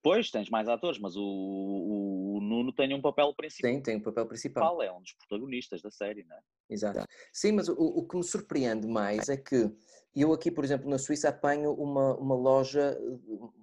[0.00, 3.70] Pois, tens mais atores, mas o, o, o Nuno tem um papel principal.
[3.72, 4.80] Tem, tem um papel principal.
[4.80, 6.40] É um dos protagonistas da série, não é?
[6.70, 7.04] Exato.
[7.32, 9.68] Sim, mas o, o que me surpreende mais é que
[10.22, 12.98] eu aqui, por exemplo, na Suíça apanho uma, uma loja,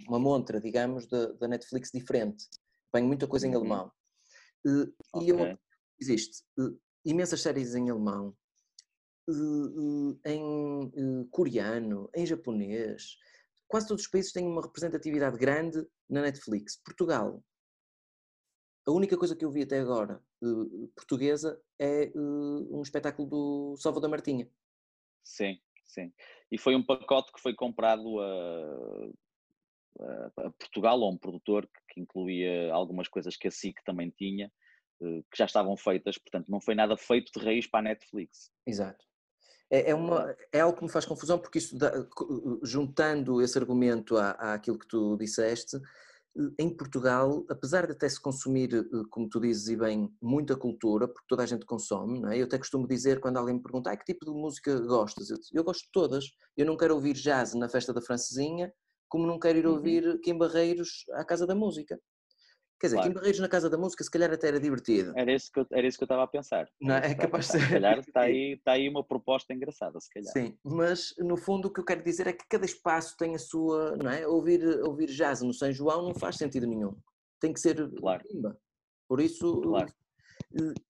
[0.08, 2.48] uma montra, digamos, da Netflix diferente.
[2.90, 3.62] Apanho muita coisa em uhum.
[3.62, 3.92] alemão.
[4.66, 5.28] Uh, okay.
[5.28, 5.60] E eu,
[6.00, 8.36] existe uh, imensas séries em alemão,
[9.30, 13.18] uh, em coreano, em japonês.
[13.68, 16.78] Quase todos os países têm uma representatividade grande na Netflix.
[16.78, 17.44] Portugal,
[18.86, 20.22] a única coisa que eu vi até agora
[20.96, 24.50] portuguesa é um espetáculo do Salvador Martinha.
[25.24, 26.14] Sim, sim.
[26.54, 29.10] E foi um pacote que foi comprado a,
[30.38, 34.52] a, Portugal, a um produtor que, que, incluía algumas coisas que a SIC também tinha,
[35.00, 38.52] que já estavam feitas, portanto não foi nada feito de raiz para a Netflix.
[38.68, 39.04] Exato.
[39.68, 41.92] É, é, uma, é algo que me faz confusão, porque isso, dá,
[42.62, 45.80] juntando esse argumento à, àquilo que tu disseste,
[46.58, 51.26] em Portugal, apesar de até se consumir, como tu dizes e bem, muita cultura, porque
[51.28, 52.40] toda a gente consome, não é?
[52.40, 55.30] eu até costumo dizer quando alguém me pergunta ah, que tipo de música gostas?
[55.30, 56.26] Eu, eu gosto de todas.
[56.58, 58.74] Eu não quero ouvir jazz na festa da francesinha,
[59.08, 59.74] como não quero ir uhum.
[59.74, 60.20] ouvir uhum.
[60.22, 62.00] Kim Barreiros à Casa da Música.
[62.84, 63.10] Quer dizer, claro.
[63.12, 65.14] Kim Barreiros na Casa da Música se calhar até era divertido.
[65.16, 66.70] Era isso que eu, era isso que eu estava a pensar.
[66.82, 67.62] Não, é capaz de ser.
[67.62, 70.34] Se calhar está aí, está aí uma proposta engraçada, se calhar.
[70.34, 73.40] Sim, mas no fundo o que eu quero dizer é que cada espaço tem a
[73.40, 74.28] sua, não é?
[74.28, 76.94] Ouvir, ouvir jazz no São João não faz sentido nenhum.
[77.40, 78.26] Tem que ser claro.
[79.08, 79.94] Por isso, claro.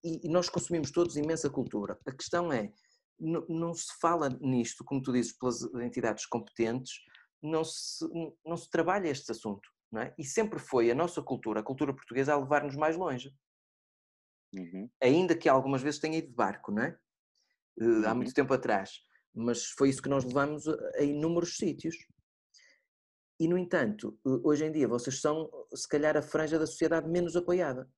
[0.03, 1.95] e, e nós consumimos todos imensa cultura.
[2.07, 2.71] A questão é,
[3.19, 6.91] não, não se fala nisto, como tu dizes, pelas entidades competentes,
[7.39, 8.03] não se,
[8.43, 10.13] não se trabalha este assunto é?
[10.17, 13.33] E sempre foi a nossa cultura, a cultura portuguesa, a levar-nos mais longe.
[14.53, 14.89] Uhum.
[15.01, 16.97] Ainda que algumas vezes tenha ido de barco, não é?
[17.77, 18.07] Uhum.
[18.07, 19.01] Há muito tempo atrás.
[19.33, 21.95] Mas foi isso que nós levamos a inúmeros sítios.
[23.39, 27.35] E, no entanto, hoje em dia vocês são, se calhar, a franja da sociedade menos
[27.35, 27.89] apoiada.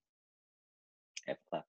[1.27, 1.67] É verdade.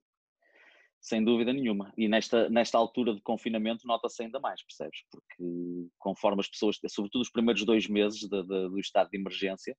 [1.01, 1.93] Sem dúvida nenhuma.
[1.97, 5.05] E nesta, nesta altura de confinamento nota-se ainda mais, percebes?
[5.11, 9.77] Porque conforme as pessoas, sobretudo os primeiros dois meses de, de, do estado de emergência,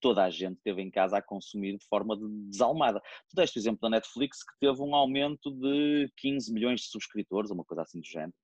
[0.00, 2.16] toda a gente teve em casa a consumir de forma
[2.48, 3.00] desalmada.
[3.28, 7.50] Tu deste o exemplo da Netflix que teve um aumento de 15 milhões de subscritores,
[7.50, 8.34] uma coisa assim do género,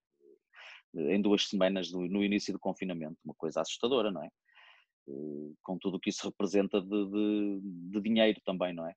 [0.94, 4.28] em duas semanas no, início do confinamento, uma coisa assustadora, não é?
[5.08, 8.94] Eh, com tudo o que isso representa de, de, de dinheiro também, não é?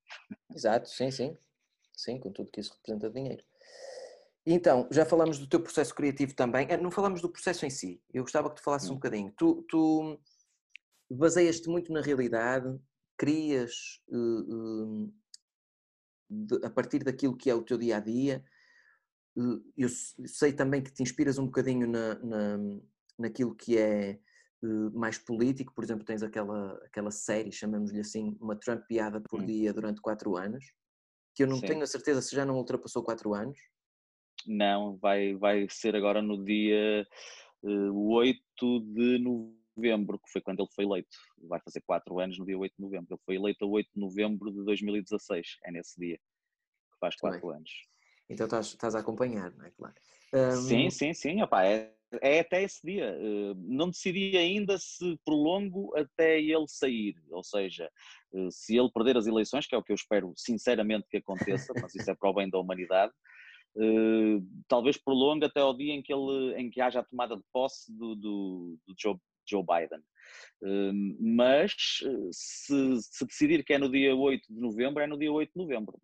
[0.53, 1.37] Exato, sim, sim.
[1.95, 3.43] Sim, com tudo que isso representa de dinheiro.
[4.45, 6.65] Então, já falamos do teu processo criativo também.
[6.69, 8.01] Eh, não falamos do processo em si.
[8.13, 8.93] Eu gostava que tu falasses hum.
[8.93, 9.33] um bocadinho.
[9.37, 10.19] Tu, tu
[11.09, 12.79] baseias-te muito na realidade,
[13.17, 15.13] crias uh, uh,
[16.29, 18.43] de, a partir daquilo que é o teu dia a dia,
[19.77, 19.87] eu
[20.25, 22.57] sei também que te inspiras um bocadinho na, na,
[23.17, 24.19] naquilo que é
[24.93, 29.45] mais político, por exemplo, tens aquela, aquela série, chamamos-lhe assim, uma Trumpiada por hum.
[29.45, 30.65] dia durante quatro anos,
[31.33, 31.67] que eu não Sim.
[31.67, 33.57] tenho a certeza se já não ultrapassou quatro anos.
[34.45, 37.07] Não, vai, vai ser agora no dia
[37.63, 38.41] uh, 8
[38.81, 41.17] de novembro, que foi quando ele foi eleito.
[41.43, 43.07] Vai fazer quatro anos no dia 8 de novembro.
[43.11, 47.49] Ele foi eleito a 8 de novembro de 2016, é nesse dia, que faz quatro
[47.49, 47.71] anos.
[48.29, 49.71] Então estás, estás a acompanhar, não é?
[49.71, 49.95] Claro.
[50.33, 50.55] Um...
[50.55, 51.41] Sim, sim, sim.
[51.41, 53.05] Opa, é, é até esse dia.
[53.05, 57.89] Eh, não decidi ainda se prolongo até ele sair, ou seja,
[58.33, 61.73] eh, se ele perder as eleições, que é o que eu espero sinceramente que aconteça,
[61.81, 63.13] mas isso é para o bem da humanidade,
[63.77, 67.43] eh, talvez prolongue até ao dia em que, ele, em que haja a tomada de
[67.53, 69.17] posse do, do, do Joe,
[69.49, 70.01] Joe Biden.
[71.19, 71.73] Mas
[72.31, 75.59] se, se decidir que é no dia 8 de novembro, é no dia 8 de
[75.59, 75.99] novembro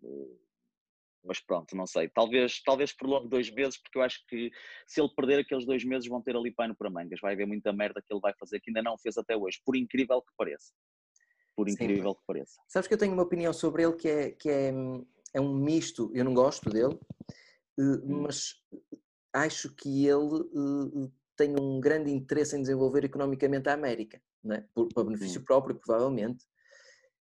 [1.25, 2.07] mas pronto, não sei.
[2.09, 4.51] Talvez, talvez prolongue dois meses, porque eu acho que
[4.87, 7.19] se ele perder aqueles dois meses vão ter ali pano para mangas.
[7.19, 9.75] Vai haver muita merda que ele vai fazer que ainda não fez até hoje, por
[9.75, 10.71] incrível que pareça.
[11.55, 12.19] Por incrível Sim.
[12.19, 12.61] que pareça.
[12.67, 14.73] Sabes que eu tenho uma opinião sobre ele que é, que é,
[15.33, 16.99] é um misto, eu não gosto dele,
[17.79, 18.21] eh, hum.
[18.23, 18.55] mas
[19.33, 24.21] acho que ele eh, tem um grande interesse em desenvolver economicamente a América,
[24.51, 24.63] é?
[24.73, 26.45] por, para benefício próprio, provavelmente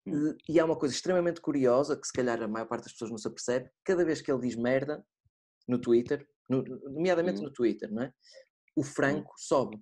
[0.08, 0.36] Hum.
[0.48, 3.18] E há uma coisa extremamente curiosa que se calhar a maior parte das pessoas não
[3.18, 5.04] se apercebe, cada vez que ele diz merda
[5.66, 7.44] no Twitter, no, nomeadamente hum.
[7.44, 8.12] no Twitter, não é?
[8.74, 9.78] O franco sobe.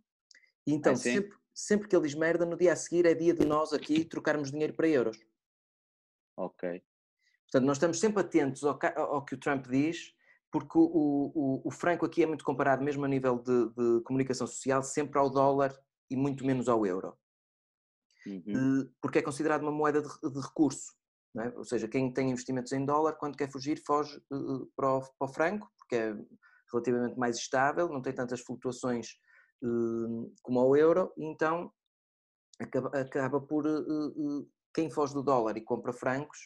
[0.67, 3.35] E então, ah, sempre, sempre que ele diz merda, no dia a seguir é dia
[3.35, 5.19] de nós aqui trocarmos dinheiro para euros.
[6.37, 6.83] Ok.
[7.45, 10.13] Portanto, nós estamos sempre atentos ao, ao que o Trump diz,
[10.59, 14.47] porque o, o, o, franco aqui é muito comparado, mesmo a nível de, de comunicação
[14.47, 15.79] social, sempre ao dólar
[16.11, 17.15] e muito menos ao euro
[18.27, 18.43] uhum.
[18.47, 20.95] Eh, porque é considerado uma moeda de, de recurso.
[21.39, 21.49] É?
[21.59, 25.29] Ou seja, quem tem investimentos em dólar, quando quer fugir, foge eh, para o, para
[25.29, 26.17] o franco, porque é
[26.73, 29.09] relativamente mais estável, não tem tantas flutuações
[30.43, 31.71] como o euro, e então
[32.61, 33.65] acaba, acaba por
[34.75, 36.39] quem foge do dólar e compra francos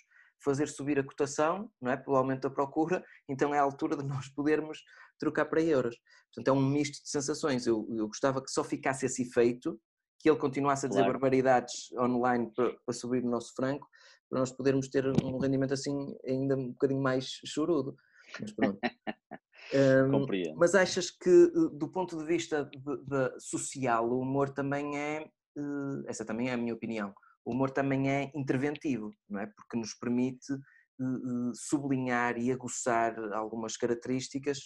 [0.42, 1.96] fazer subir a cotação, não é?
[1.96, 4.83] Pelo aumento da procura, então é a altura de nós podermos
[5.18, 5.96] trocar para euros.
[6.33, 7.66] Portanto, é um misto de sensações.
[7.66, 9.79] Eu, eu gostava que só ficasse esse efeito
[10.18, 11.14] que ele continuasse a dizer claro.
[11.14, 13.88] barbaridades online para, para, subir o nosso franco,
[14.29, 17.96] para nós podermos ter um rendimento assim ainda um bocadinho mais chorudo.
[18.38, 18.79] Mas pronto.
[19.74, 24.96] um, mas achas que, eh, do ponto de vista de, de social, o humor também
[24.96, 25.22] é,
[25.57, 29.46] eh, essa também é a minha opinião, o humor também é interventivo, não é?
[29.46, 34.59] Porque nos permite eh, sublinhar e aguçar algumas características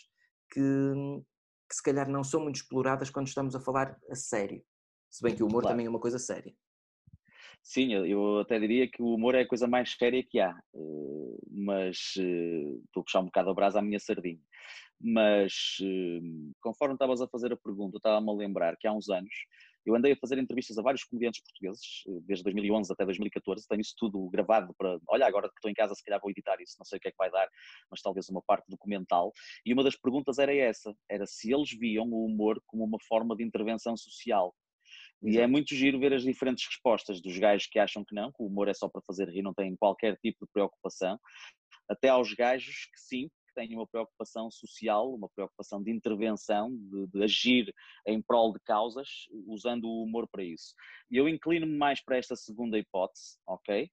[0.52, 0.60] que,
[1.68, 4.62] que se calhar não são muito exploradas quando estamos a falar a sério.
[5.10, 5.74] Se bem que o humor claro.
[5.74, 6.52] também é uma coisa séria.
[7.62, 11.38] Sim, eu até diria que o humor é a coisa mais séria que há, eh,
[11.50, 14.42] mas eh, estou a puxar um bocado a brasa à minha sardinha.
[15.00, 16.20] Mas eh,
[16.60, 19.32] conforme estavas a fazer a pergunta, estava-me a lembrar que há uns anos
[19.84, 23.94] eu andei a fazer entrevistas a vários comediantes portugueses, desde 2011 até 2014, tenho isso
[23.96, 26.84] tudo gravado para, olha, agora que estou em casa se calhar vou editar isso, não
[26.84, 27.48] sei o que é que vai dar,
[27.90, 29.32] mas talvez uma parte documental,
[29.64, 33.36] e uma das perguntas era essa, era se eles viam o humor como uma forma
[33.36, 34.54] de intervenção social,
[35.22, 38.42] e é muito giro ver as diferentes respostas dos gajos que acham que não, que
[38.42, 41.18] o humor é só para fazer rir, não têm qualquer tipo de preocupação,
[41.88, 47.22] até aos gajos que sim, têm uma preocupação social, uma preocupação de intervenção, de, de
[47.22, 47.74] agir
[48.06, 49.08] em prol de causas,
[49.46, 50.74] usando o humor para isso.
[51.10, 53.90] E eu inclino-me mais para esta segunda hipótese, ok?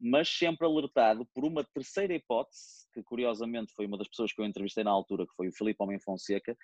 [0.00, 4.44] Mas sempre alertado por uma terceira hipótese, que curiosamente foi uma das pessoas que eu
[4.44, 6.56] entrevistei na altura, que foi o Filipe Homem Fonseca,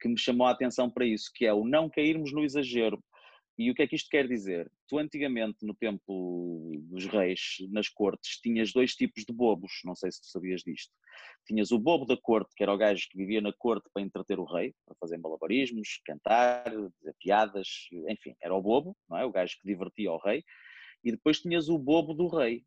[0.00, 3.02] que me chamou a atenção para isso, que é o não cairmos no exagero.
[3.60, 4.72] E o que é que isto quer dizer?
[4.88, 10.10] Tu antigamente, no tempo dos reis, nas cortes, tinhas dois tipos de bobos, não sei
[10.10, 10.90] se tu sabias disto.
[11.46, 14.38] Tinhas o bobo da corte, que era o gajo que vivia na corte para entreter
[14.38, 17.68] o rei, para fazer malabarismos, cantar, dizer piadas,
[18.08, 19.26] enfim, era o bobo, não é?
[19.26, 20.42] O gajo que divertia o rei.
[21.04, 22.64] E depois tinhas o bobo do rei.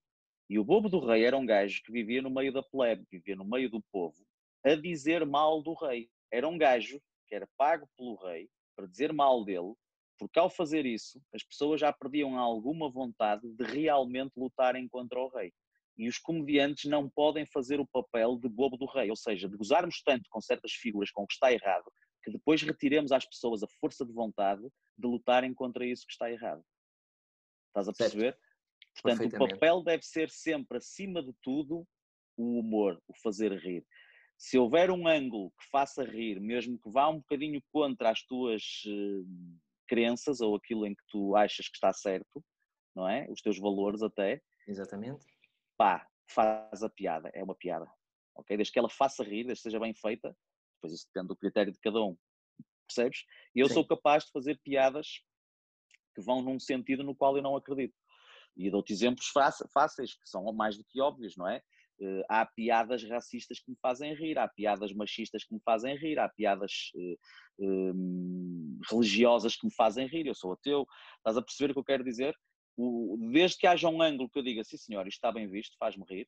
[0.48, 3.36] E o bobo do rei era um gajo que vivia no meio da plebe, vivia
[3.36, 4.24] no meio do povo,
[4.64, 6.08] a dizer mal do rei.
[6.32, 9.74] Era um gajo que era pago pelo rei para dizer mal dele
[10.18, 15.28] porque ao fazer isso, as pessoas já perdiam alguma vontade de realmente lutarem contra o
[15.28, 15.52] rei.
[15.98, 19.56] E os comediantes não podem fazer o papel de bobo do rei, ou seja, de
[19.56, 21.92] gozarmos tanto com certas figuras com o que está errado,
[22.24, 24.64] que depois retiremos às pessoas a força de vontade
[24.98, 26.64] de lutarem contra isso que está errado.
[27.68, 28.34] Estás a perceber?
[28.34, 28.54] Certo.
[29.02, 31.86] Portanto, o papel deve ser sempre, acima de tudo,
[32.38, 33.86] o humor, o fazer rir.
[34.38, 38.84] Se houver um ângulo que faça rir, mesmo que vá um bocadinho contra as tuas
[38.86, 39.26] uh,
[39.88, 42.44] crenças ou aquilo em que tu achas que está certo,
[42.96, 43.28] não é?
[43.30, 44.42] Os teus valores até.
[44.68, 45.26] Exatamente.
[45.78, 47.90] Pá, faz a piada, é uma piada.
[48.36, 48.56] Ok?
[48.56, 50.36] Desde que ela faça rir, desde que seja bem feita,
[50.76, 52.18] depois isso depende do critério de cada um,
[52.88, 53.26] percebes?
[53.56, 53.76] E eu Sim.
[53.76, 55.24] sou capaz de fazer piadas
[56.16, 57.96] que vão num sentido no qual eu não acredito.
[58.56, 61.62] E dou-te exemplos fáceis, fáceis, que são mais do que óbvios, não é?
[62.00, 66.18] Uh, há piadas racistas que me fazem rir, há piadas machistas que me fazem rir,
[66.18, 67.18] há piadas uh,
[67.60, 70.26] um, religiosas que me fazem rir.
[70.26, 72.36] Eu sou ateu, estás a perceber o que eu quero dizer?
[72.76, 75.78] O, desde que haja um ângulo que eu diga, sim senhor, isto está bem visto,
[75.78, 76.28] faz-me rir,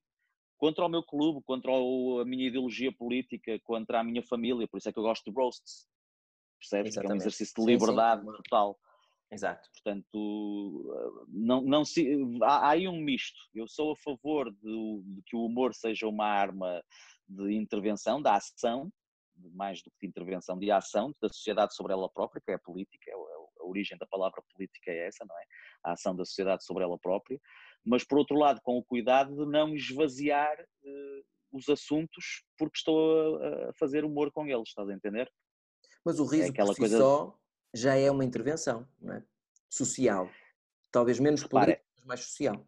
[0.58, 4.78] contra o meu clube, contra o, a minha ideologia política, contra a minha família, por
[4.78, 5.88] isso é que eu gosto de roasts,
[6.60, 6.96] percebes?
[6.96, 8.38] Que é um exercício de liberdade sim, sim.
[8.38, 8.80] total.
[9.32, 9.68] Exato.
[9.72, 12.08] Portanto, não, não se,
[12.44, 13.38] há, há aí um misto.
[13.54, 16.84] Eu sou a favor de, de, que o humor seja uma arma
[17.28, 18.92] de intervenção, da ação,
[19.54, 22.60] mais do que de intervenção, de ação da sociedade sobre ela própria, que é a
[22.60, 25.44] política, é a origem da palavra política é essa, não é?
[25.84, 27.40] A ação da sociedade sobre ela própria.
[27.84, 33.38] Mas, por outro lado, com o cuidado de não esvaziar uh, os assuntos porque estou
[33.38, 35.32] a, a, fazer humor com eles, estás a entender?
[36.04, 36.98] Mas o riso é aquela por si coisa...
[36.98, 37.38] só
[37.76, 39.22] já é uma intervenção é?
[39.70, 40.30] social.
[40.92, 42.66] Talvez menos política, mas mais social.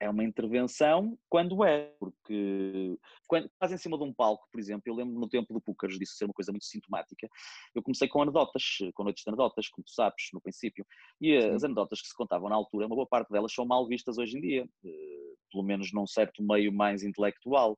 [0.00, 4.82] É uma intervenção quando é, porque quando estás em cima de um palco, por exemplo,
[4.86, 7.28] eu lembro no tempo do Púcaros disso ser uma coisa muito sintomática,
[7.72, 10.84] eu comecei com anedotas, com noites de anedotas, como tu sabes, no princípio,
[11.20, 11.50] e Sim.
[11.50, 14.36] as anedotas que se contavam na altura, uma boa parte delas são mal vistas hoje
[14.36, 17.76] em dia, eh, pelo menos num certo meio mais intelectual,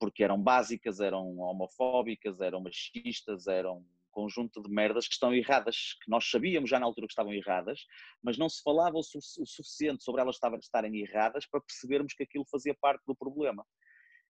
[0.00, 6.10] porque eram básicas, eram homofóbicas, eram machistas, eram conjunto de merdas que estão erradas, que
[6.10, 7.80] nós sabíamos já na altura que estavam erradas,
[8.22, 12.22] mas não se falava o, su o suficiente sobre elas estarem erradas para percebermos que
[12.22, 13.64] aquilo fazia parte do problema.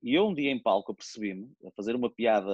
[0.01, 2.51] E eu um dia em palco percebi-me a fazer uma piada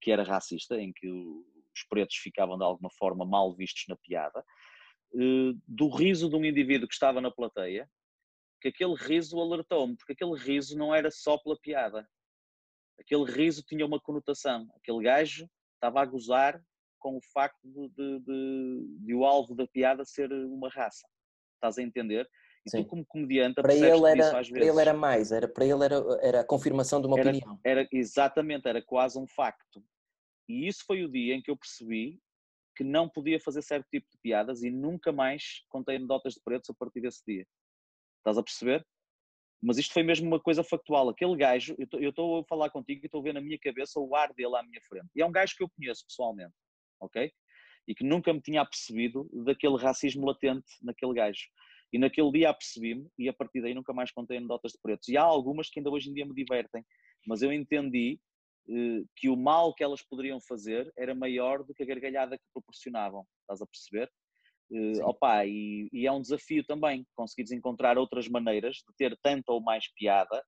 [0.00, 4.44] que era racista, em que os pretos ficavam de alguma forma mal vistos na piada,
[5.14, 7.88] eh, do riso de um indivíduo que estava na plateia,
[8.60, 12.08] que aquele riso alertou-me, porque aquele riso não era só pela piada.
[12.98, 14.68] Aquele riso tinha uma conotação.
[14.76, 15.48] Aquele gajo
[15.82, 16.62] estava a gozar
[17.00, 21.04] com o facto de, de, de, de, o alvo da piada ser uma raça.
[21.56, 22.28] Estás a entender?
[22.64, 22.84] E Sim.
[22.84, 24.50] tu, como comediante, para ele era, às vezes.
[24.50, 27.60] Para ele era mais, era, para ele era, era a confirmação de uma era, opinião.
[27.64, 29.84] Era, exatamente, era quase um facto.
[30.48, 32.20] E isso foi o dia em que eu percebi
[32.76, 36.70] que não podia fazer certo tipo de piadas e nunca mais contei anedotas de pretos
[36.70, 37.44] a partir desse dia.
[38.18, 38.86] Estás a perceber?
[39.62, 41.08] Mas isto foi mesmo uma coisa factual.
[41.08, 44.14] Aquele gajo, eu estou a falar contigo e estou a ver na minha cabeça o
[44.16, 45.08] ar dele à minha frente.
[45.14, 46.54] E é um gajo que eu conheço pessoalmente,
[47.00, 47.30] ok?
[47.86, 51.46] E que nunca me tinha apercebido daquele racismo latente naquele gajo.
[51.92, 55.08] E naquele dia apercebi-me e a partir daí nunca mais contei anedotas de pretos.
[55.08, 56.84] E há algumas que ainda hoje em dia me divertem,
[57.26, 58.18] mas eu entendi
[58.68, 62.44] eh, que o mal que elas poderiam fazer era maior do que a gargalhada que
[62.52, 63.26] proporcionavam.
[63.42, 64.10] Estás a perceber?
[64.72, 69.52] Uh, opa, e, e, é um desafio também conseguires encontrar outras maneiras de ter tanta
[69.52, 70.42] ou mais piada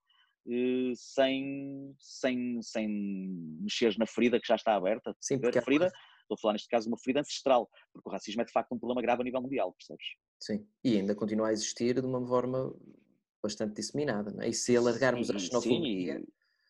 [0.46, 2.88] uh, sem, sem, sem
[3.60, 5.14] mexeres na ferida que já está aberta.
[5.20, 8.12] Sim, porque a é ferida, estou a falar neste caso uma ferida ancestral, porque o
[8.12, 10.06] racismo é de facto um problema grave a nível mundial, percebes?
[10.40, 12.74] Sim, e ainda continua a existir de uma forma
[13.42, 14.48] bastante disseminada, não é?
[14.48, 16.18] E se alargarmos sim, a xenofobia...
[16.18, 16.26] Sim,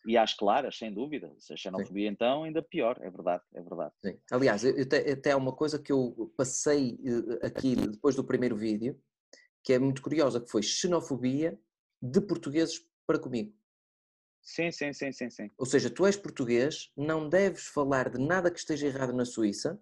[0.06, 1.32] e às claras, sem dúvida.
[1.38, 2.12] Se a xenofobia Sim.
[2.12, 3.92] então, ainda pior, é verdade, é verdade.
[4.04, 4.18] Sim.
[4.30, 9.00] Aliás, até há uma coisa que eu passei eh, aqui depois do primeiro vídeo,
[9.62, 11.58] que é muito curiosa, que foi xenofobia
[12.00, 13.54] de portugueses para comigo.
[14.42, 15.50] Sim, sim, sim, sim, sim.
[15.56, 19.80] Ou seja, tu és português, não deves falar de nada que esteja errado na Suíça,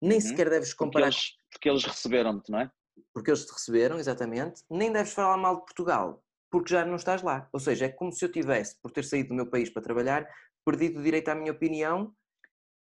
[0.00, 0.20] nem uhum.
[0.20, 1.10] sequer deves comparar...
[1.10, 2.72] Porque eles, porque eles receberam-te, não é?
[3.14, 4.62] Porque eles te receberam, exatamente.
[4.68, 7.48] Nem deves falar mal de Portugal, porque já não estás lá.
[7.50, 10.28] Ou seja, é como se eu tivesse, por ter saído do meu país para trabalhar,
[10.64, 12.14] perdido o direito à minha opinião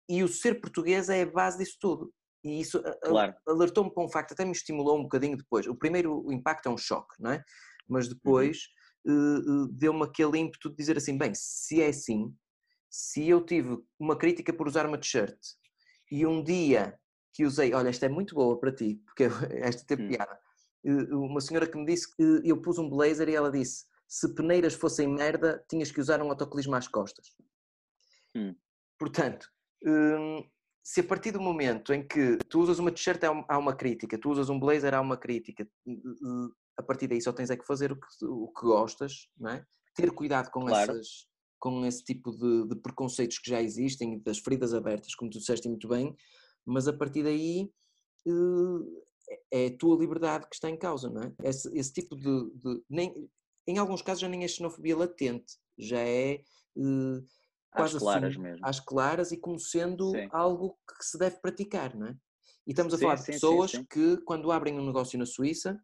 [0.06, 2.12] e o ser português é a base disso tudo.
[2.44, 3.34] E isso claro.
[3.48, 5.66] alertou-me para um facto, até me estimulou um bocadinho depois.
[5.66, 7.42] O primeiro impacto é um choque, não é?
[7.88, 8.58] Mas depois
[9.06, 9.64] uhum.
[9.64, 12.34] uh, deu-me aquele ímpeto de dizer assim: bem, se é assim,
[12.90, 15.38] se eu tive uma crítica por usar uma t-shirt
[16.12, 16.98] e um dia
[17.32, 19.24] que usei, olha, esta é muito boa para ti, porque
[19.64, 20.08] esta hum.
[20.08, 20.38] piada,
[20.84, 24.74] uma senhora que me disse que eu pus um blazer e ela disse: se peneiras
[24.74, 27.26] fossem merda, tinhas que usar um autocolismo às costas.
[28.36, 28.54] Hum.
[28.98, 29.46] Portanto,
[29.84, 30.44] hum,
[30.82, 34.30] se a partir do momento em que tu usas uma t-shirt há uma crítica, tu
[34.30, 35.66] usas um blazer há uma crítica,
[36.76, 39.64] a partir daí só tens é que fazer o que, o que gostas, não é?
[39.94, 40.92] ter cuidado com, claro.
[40.92, 41.26] essas,
[41.58, 45.68] com esse tipo de, de, preconceitos que já existem, das feridas abertas, como tu disseste
[45.68, 46.14] muito bem,
[46.66, 47.70] mas a partir daí
[49.52, 51.34] é a tua liberdade que está em causa, não é?
[51.42, 53.28] Esse, esse tipo de, de, nem,
[53.66, 56.42] em alguns casos já nem é xenofobia latente, já é
[56.76, 57.26] uh,
[57.72, 58.66] quase às claras assim, mesmo.
[58.66, 60.28] às claras e como sendo sim.
[60.32, 62.16] algo que se deve praticar, não é?
[62.66, 65.78] E estamos a sim, falar de pessoas sim, que quando abrem um negócio na Suíça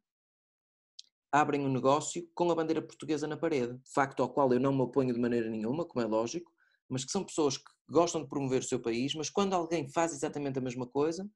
[1.32, 4.82] abrem um negócio com a bandeira portuguesa na parede, facto ao qual eu não me
[4.82, 6.50] oponho de maneira nenhuma, como é lógico,
[6.88, 10.12] mas que são pessoas que gostam de promover o seu país, mas quando alguém faz
[10.12, 11.28] exatamente a mesma coisa,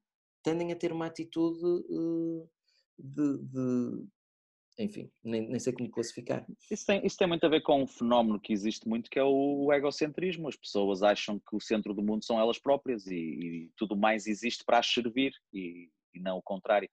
[0.45, 2.47] tendem a ter uma atitude uh,
[2.99, 4.07] de, de,
[4.77, 6.45] enfim, nem, nem sei como classificar.
[6.69, 9.23] Isso tem, isso tem muito a ver com um fenómeno que existe muito, que é
[9.23, 10.47] o egocentrismo.
[10.47, 14.27] As pessoas acham que o centro do mundo são elas próprias e, e tudo mais
[14.27, 16.87] existe para as servir e, e, não o contrário.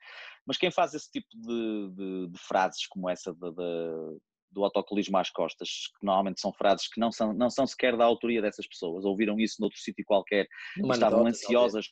[0.46, 4.18] Mas quem faz esse tipo de, de, de frases como essa de,
[4.50, 8.04] do autocolismo às costas, que normalmente são frases que não são, não são sequer da
[8.04, 10.46] autoria dessas pessoas, ouviram isso noutro sítio qualquer
[10.78, 11.86] estavam ansiosas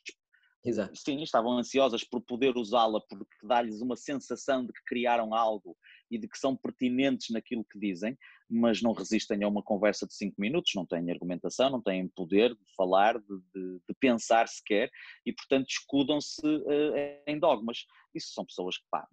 [0.63, 0.95] Exato.
[0.95, 5.75] Sim, estavam ansiosas por poder usá-la porque dá-lhes uma sensação de que criaram algo
[6.11, 10.15] e de que são pertinentes naquilo que dizem, mas não resistem a uma conversa de
[10.15, 14.91] cinco minutos, não têm argumentação, não têm poder de falar, de, de, de pensar sequer
[15.25, 16.93] e, portanto, escudam-se uh,
[17.27, 17.87] em dogmas.
[18.15, 19.07] Isso são pessoas que pá,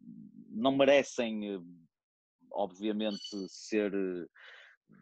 [0.50, 1.66] não merecem, uh,
[2.52, 3.94] obviamente, ser.
[3.94, 4.28] Uh,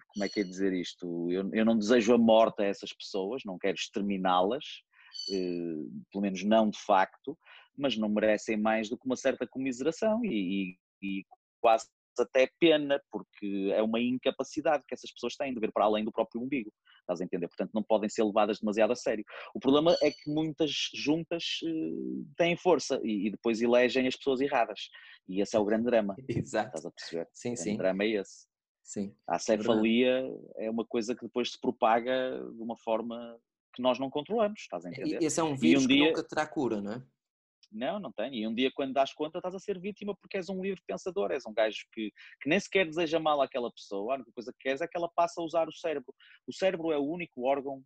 [0.10, 1.32] como é que é dizer isto?
[1.32, 4.64] Eu, eu não desejo a morte a essas pessoas, não quero exterminá-las,
[6.12, 7.38] pelo menos não de facto,
[7.78, 11.26] mas não merecem mais do que uma certa comiseração e, e, e
[11.62, 11.88] quase
[12.22, 16.12] até pena, porque é uma incapacidade que essas pessoas têm de ver para além do
[16.12, 16.72] próprio umbigo,
[17.02, 17.48] estás a entender?
[17.48, 19.26] Portanto, não podem ser levadas demasiado a sério.
[19.54, 24.42] O problema é que muitas juntas uh, têm força e, e, depois elegem as pessoas
[24.42, 24.90] erradas,
[25.28, 26.16] e esse é o grande drama.
[26.28, 26.68] Exato.
[26.68, 27.28] Estás a perceber?
[27.34, 27.74] Sim, o sim.
[27.76, 28.48] O drama é esse.
[28.84, 29.16] Sim.
[29.28, 30.24] A cefalia
[30.58, 33.38] é uma coisa que depois se propaga de uma forma
[33.76, 35.22] que nós não controlamos, estás a entender?
[35.22, 35.98] Esse é um vírus um dia...
[35.98, 37.04] que nunca terá cura, não é?
[37.72, 38.36] Não, não tem.
[38.36, 41.32] E um dia, quando dás conta, estás a ser vítima porque és um livre pensador,
[41.32, 42.12] és um gajo que,
[42.42, 44.14] que nem sequer deseja mal àquela pessoa.
[44.14, 46.14] A única coisa que queres é que ela passe a usar o cérebro.
[46.48, 47.84] O cérebro é o único órgão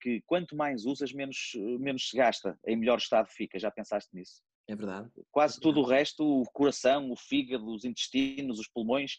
[0.00, 3.58] que, quanto mais usas, menos, menos se gasta, em melhor estado fica.
[3.58, 4.42] Já pensaste nisso?
[4.68, 5.10] É verdade.
[5.30, 9.18] Quase é tudo o resto, o coração, o fígado, os intestinos, os pulmões,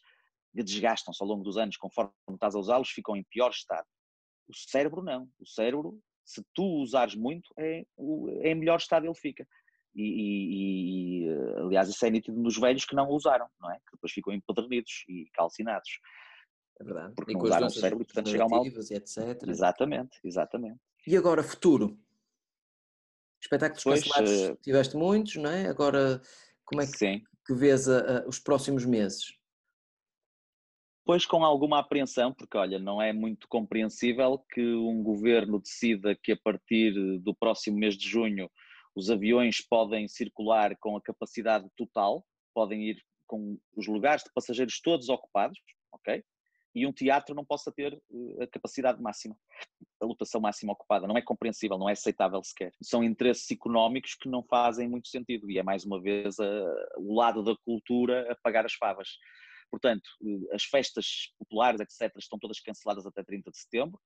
[0.53, 3.85] desgastam-se ao longo dos anos, conforme estás a usá-los, ficam em pior estado.
[4.47, 5.29] O cérebro não.
[5.39, 7.85] O cérebro, se tu usares muito, é,
[8.41, 9.47] é em melhor estado ele fica.
[9.95, 13.75] E, e, e, aliás, isso é nítido nos velhos que não usaram, não é?
[13.77, 15.89] Que depois ficam empedernidos e calcinados.
[16.79, 17.13] É verdade.
[17.15, 18.65] Porque e não usaram o cérebro e, portanto, chegam mal.
[18.65, 19.47] etc.
[19.47, 20.79] Exatamente, exatamente.
[21.05, 21.97] E agora, futuro?
[23.41, 24.55] Espetáculos pois, cancelados, uh...
[24.61, 25.67] tiveste muitos, não é?
[25.67, 26.21] Agora,
[26.65, 29.36] como é que, que vês a, a, os próximos meses?
[31.07, 36.33] Pois com alguma apreensão, porque olha, não é muito compreensível que um governo decida que
[36.33, 38.51] a partir do próximo mês de junho
[38.93, 44.81] os aviões podem circular com a capacidade total, podem ir com os lugares de passageiros
[44.81, 45.57] todos ocupados,
[45.93, 46.21] ok?
[46.75, 49.37] E um teatro não possa ter eh, a capacidade máxima,
[50.01, 51.07] a lotação máxima ocupada.
[51.07, 52.73] Não é compreensível, não é aceitável sequer.
[52.83, 57.15] São interesses económicos que não fazem muito sentido e é mais uma vez a, o
[57.15, 59.07] lado da cultura a pagar as favas.
[59.70, 63.99] Portanto, eh, as festas populares, etc., estão todas canceladas até 30 de setembro,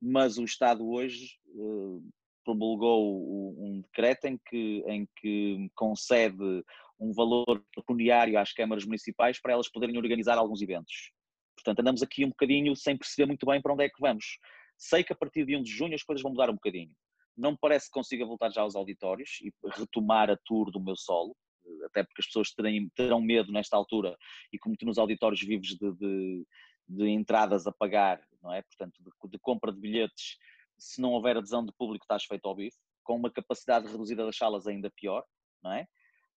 [0.00, 2.02] mas o Estado hoje uh,
[2.44, 6.64] promulgou um decreto em que, em que concede
[6.98, 11.12] um valor pecuniário às câmaras municipais para elas poderem organizar alguns eventos.
[11.56, 14.38] Portanto, andamos aqui um bocadinho sem perceber muito bem para onde é que vamos.
[14.76, 16.92] Sei que a partir de 1 de junho as coisas vão mudar um bocadinho.
[17.36, 20.96] Não me parece que consiga voltar já aos auditórios e retomar a tour do meu
[20.96, 21.36] solo,
[21.84, 24.16] até porque as pessoas terem, terão medo nesta altura
[24.52, 26.46] e como tu nos auditórios vives de, de,
[26.88, 28.62] de entradas a pagar, não é?
[28.62, 30.36] Portanto, de, de, compra de bilhetes,
[30.78, 34.36] se não houver adesão de público estás feito ao bife, com uma capacidade reduzida das
[34.36, 35.24] salas ainda pior,
[35.62, 35.86] não é?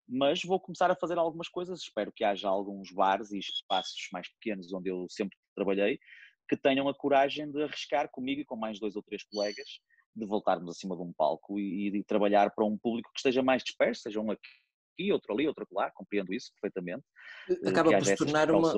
[0.07, 4.29] Mas vou começar a fazer algumas coisas, espero que haja alguns bares e espaços mais
[4.33, 5.99] pequenos onde eu sempre trabalhei,
[6.47, 9.79] que tenham a coragem de arriscar comigo e com mais dois ou três colegas,
[10.15, 13.63] de voltarmos acima de um palco e, e trabalhar para um público que esteja mais
[13.63, 14.47] disperso, sejam aqui
[14.95, 17.03] aqui, outro ali, outro lá, compreendo isso perfeitamente.
[17.49, 18.73] Eh, acaba por se tornar uma,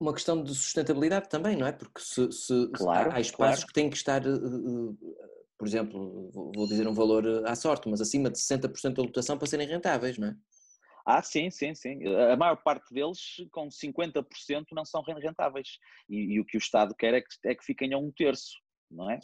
[0.00, 1.72] uma questão de sustentabilidade também, não é?
[1.72, 3.66] Porque se, se claro, há, espaços claro.
[3.66, 4.98] que têm que estar, uh,
[5.58, 9.46] por exemplo, vou dizer um valor à sorte, mas acima de 60% da lotação para
[9.46, 10.36] serem rentáveis, não é?
[11.04, 12.00] Ah, sim, sim, sim.
[12.32, 13.20] A maior parte deles,
[13.52, 14.24] com 50%,
[14.72, 15.78] não são rentáveis.
[16.08, 18.56] E, e, o que o Estado quer é que, é que fiquem a um terço
[18.90, 19.18] não é?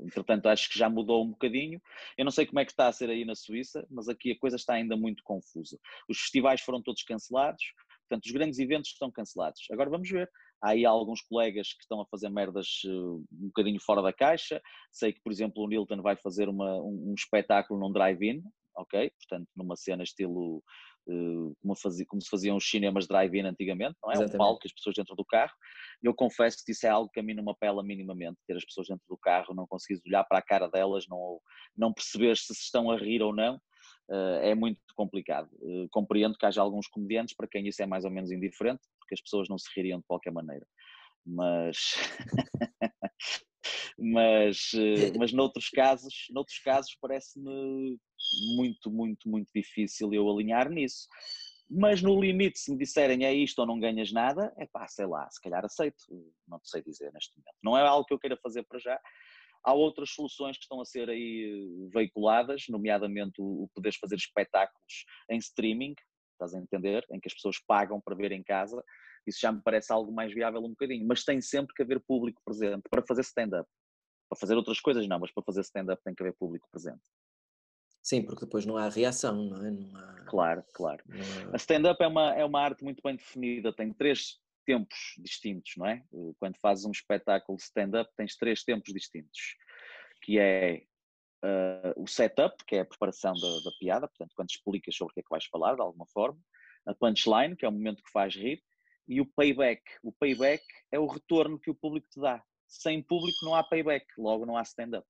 [0.00, 1.80] Entretanto, acho que já mudou um bocadinho.
[2.16, 4.38] Eu não sei como é que está a ser aí na Suíça, mas aqui a
[4.38, 5.78] coisa está ainda muito confusa.
[6.08, 7.62] Os festivais foram todos cancelados,
[8.08, 9.62] portanto, os grandes eventos estão cancelados.
[9.70, 10.30] Agora vamos ver.
[10.60, 14.60] Há aí alguns colegas que estão a fazer merdas uh, um bocadinho fora da caixa.
[14.90, 18.42] Sei que, por exemplo, o Nilton vai fazer uma, um, um espetáculo num drive-in,
[18.76, 19.10] ok?
[19.10, 20.62] Portanto, numa cena estilo
[20.97, 20.97] eh,
[21.60, 24.14] como, fazia, como se faziam os cinemas drive-in antigamente, não é?
[24.14, 24.34] Exatamente.
[24.34, 25.52] Um palco, as pessoas dentro do carro.
[26.02, 28.64] Eu confesso que isso é algo que a mim não me apela minimamente, ter as
[28.64, 31.40] pessoas dentro do carro, não conseguires olhar para a cara delas, não,
[31.76, 33.56] não perceber se estão a rir ou não,
[34.10, 35.48] uh, é muito complicado.
[35.60, 39.14] Uh, compreendo que haja alguns comediantes para quem isso é mais ou menos indiferente, porque
[39.14, 40.66] as pessoas não se ririam de qualquer maneira.
[41.26, 41.94] Mas
[43.98, 47.98] mas, eh, mas noutros casos, noutros casos parece-me
[48.32, 51.08] muito, muito, muito difícil eu alinhar nisso.
[51.70, 55.06] Mas no limite, se me disserem é isto ou não ganhas nada, é pá, sei
[55.06, 56.02] lá, se calhar aceito,
[56.46, 57.56] não sei dizer neste momento.
[57.62, 58.98] Não é algo que eu queira fazer para já.
[59.62, 65.04] Há outras soluções que estão a ser aí eh, veiculadas, nomeadamente o poderes fazer espetáculos
[65.28, 65.94] em streaming,
[66.32, 67.04] estás a entender?
[67.10, 68.82] Em que as pessoas pagam para ver em casa.
[69.26, 72.40] Isso já me parece algo mais viável um bocadinho, mas tem sempre que haver público
[72.42, 73.68] presente para fazer stand-up.
[74.30, 77.02] Para fazer outras coisas não, mas para fazer stand-up tem que haver público presente.
[78.08, 79.70] Sim, porque depois não há reação, não é?
[79.70, 80.24] Não há...
[80.24, 81.04] Claro, claro.
[81.50, 81.52] Há...
[81.52, 85.84] A stand-up é uma, é uma arte muito bem definida, tem três tempos distintos, não
[85.84, 86.02] é?
[86.38, 89.56] Quando fazes um espetáculo stand-up, tens três tempos distintos,
[90.22, 90.84] que é
[91.44, 95.14] uh, o setup, que é a preparação da, da, piada, portanto, quando explicas sobre o
[95.14, 96.40] que é que vais falar, de alguma forma,
[96.86, 98.64] a punchline, que é o momento que faz rir,
[99.06, 99.82] e o payback.
[100.02, 102.42] O payback é o retorno que o público te dá.
[102.66, 105.06] Sem público não há payback, logo não há stand-up.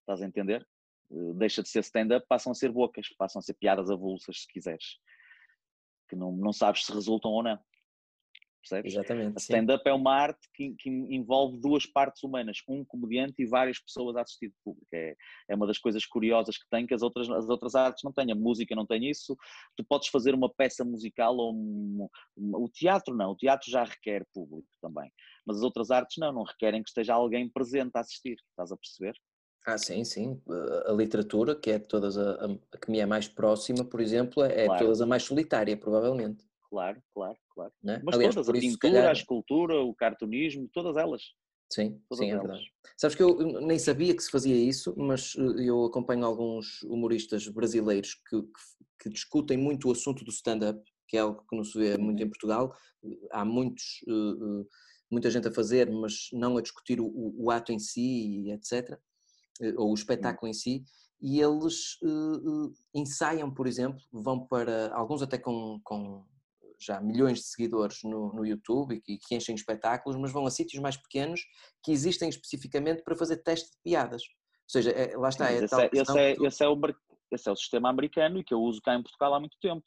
[0.00, 0.66] Estás a entender?
[1.12, 4.48] Eh, deixa de ser stand-up, passam a ser bocas, passam a ser piadas avulsas, se
[4.48, 4.98] quiseres,
[6.08, 7.58] que não, não sabes se resultam ou não.
[8.60, 8.92] Percebes?
[8.92, 9.36] Exatamente.
[9.36, 13.78] A stand-up é uma arte que, que, envolve duas partes humanas, um comediante e várias
[13.78, 14.86] pessoas a assistir de público.
[14.92, 15.16] É,
[15.48, 18.30] é uma das coisas curiosas que tem que as outras, as outras artes não têm.
[18.30, 19.34] A música não tem isso.
[19.78, 22.06] Tu podes fazer uma peça musical ou um,
[22.36, 23.32] um, o teatro não.
[23.32, 25.10] O teatro já requer público também.
[25.46, 28.36] Mas as outras artes não, não requerem que esteja alguém presente a assistir.
[28.50, 29.14] Estás a perceber?
[29.66, 30.40] Ah, sim, sim.
[30.86, 34.66] A literatura, que é todas a, a, que me é mais próxima, por exemplo, é
[34.66, 34.84] claro.
[34.84, 36.44] todas a mais solitária, provavelmente.
[36.68, 37.72] Claro, claro, claro.
[37.82, 38.00] Né?
[38.04, 39.08] Mas Aliás, todas, a pintura, calhar...
[39.08, 41.22] a escultura, o cartunismo, todas elas.
[41.72, 42.64] Sim, todas sim, é verdade.
[42.96, 47.46] Sabes que eu nem sabia que se fazia isso, mas eh, eu acompanho alguns humoristas
[47.48, 51.62] brasileiros que, que, que discutem muito o assunto do stand-up, que é algo que não
[51.62, 52.30] se vê muito em uhum.
[52.30, 52.74] Portugal.
[53.30, 54.66] Há muitos, uh,
[55.10, 58.98] muita gente a fazer, mas não a discutir o, o ato em si, etc
[59.76, 59.94] ou o hum.
[59.94, 60.84] espetáculo em si,
[61.20, 66.24] e eles uh, ensaiam, por exemplo, vão para, alguns até com, com
[66.80, 70.50] já milhões de seguidores no, no YouTube e que, que, enchem espetáculos, mas vão a
[70.50, 71.42] sítios mais pequenos
[71.84, 74.22] que existem especificamente para fazer teste de piadas.
[74.22, 76.46] Ou seja, é, lá está, é esse, é, esse, é, tu...
[76.46, 76.80] esse, é o,
[77.32, 79.84] esse é o sistema americano e que eu uso cá em Portugal há muito tempo.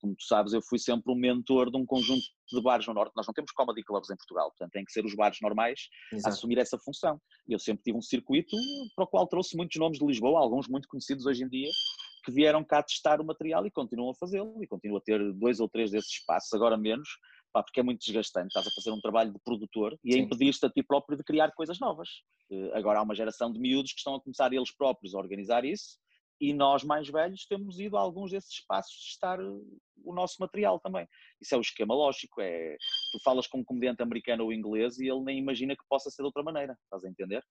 [0.00, 3.12] Como tu sabes, eu fui sempre um mentor de um conjunto de bares no Norte.
[3.16, 6.28] Nós não temos comedy clubs em Portugal, portanto, tem que ser os bares normais Exato.
[6.28, 7.20] a assumir essa função.
[7.48, 8.56] Eu sempre tive um circuito
[8.94, 11.70] para o qual trouxe muitos nomes de Lisboa, alguns muito conhecidos hoje em dia,
[12.24, 14.62] que vieram cá testar o material e continuam a fazê-lo.
[14.62, 17.08] E continuo a ter dois ou três desses espaços, agora menos,
[17.52, 18.48] pá, porque é muito desgastante.
[18.48, 21.52] Estás a fazer um trabalho de produtor e a impedir-te a ti próprio de criar
[21.52, 22.08] coisas novas.
[22.50, 25.64] Eh, agora há uma geração de miúdos que estão a começar eles próprios a organizar
[25.64, 26.00] isso
[26.42, 31.06] e nós mais velhos temos ido a alguns desses espaços testar o nosso material também.
[31.40, 32.76] Isso é o esquema lógico, é
[33.12, 36.22] tu falas com um comediante americano ou inglês e ele nem imagina que possa ser
[36.22, 37.44] de outra maneira, estás a entender?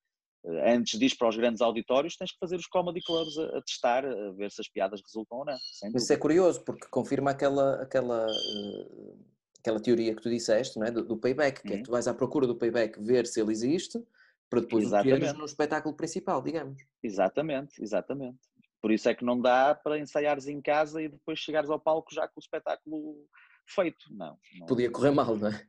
[0.46, 3.62] Eh, antes ir para os grandes auditórios, tens que fazer os comedy clubs a, a
[3.62, 5.58] testar, a ver se as piadas resultam ou não.
[5.96, 9.26] Isso é curioso, porque confirma aquela, aquela, uh,
[9.58, 10.92] aquela teoria que tu disseste, não é?
[10.92, 11.84] do, do payback, que é que uhum.
[11.84, 14.04] tu vais à procura do payback, ver se ele existe,
[14.52, 16.84] para depois o no espetáculo principal, digamos.
[17.02, 18.38] Exatamente, exatamente.
[18.82, 22.14] Por isso é que não dá para ensaiares em casa e depois chegares ao palco
[22.14, 23.28] já com o espetáculo
[23.68, 24.06] feito.
[24.10, 24.38] Não.
[24.60, 24.66] não.
[24.66, 25.68] Podia correr mal, não é?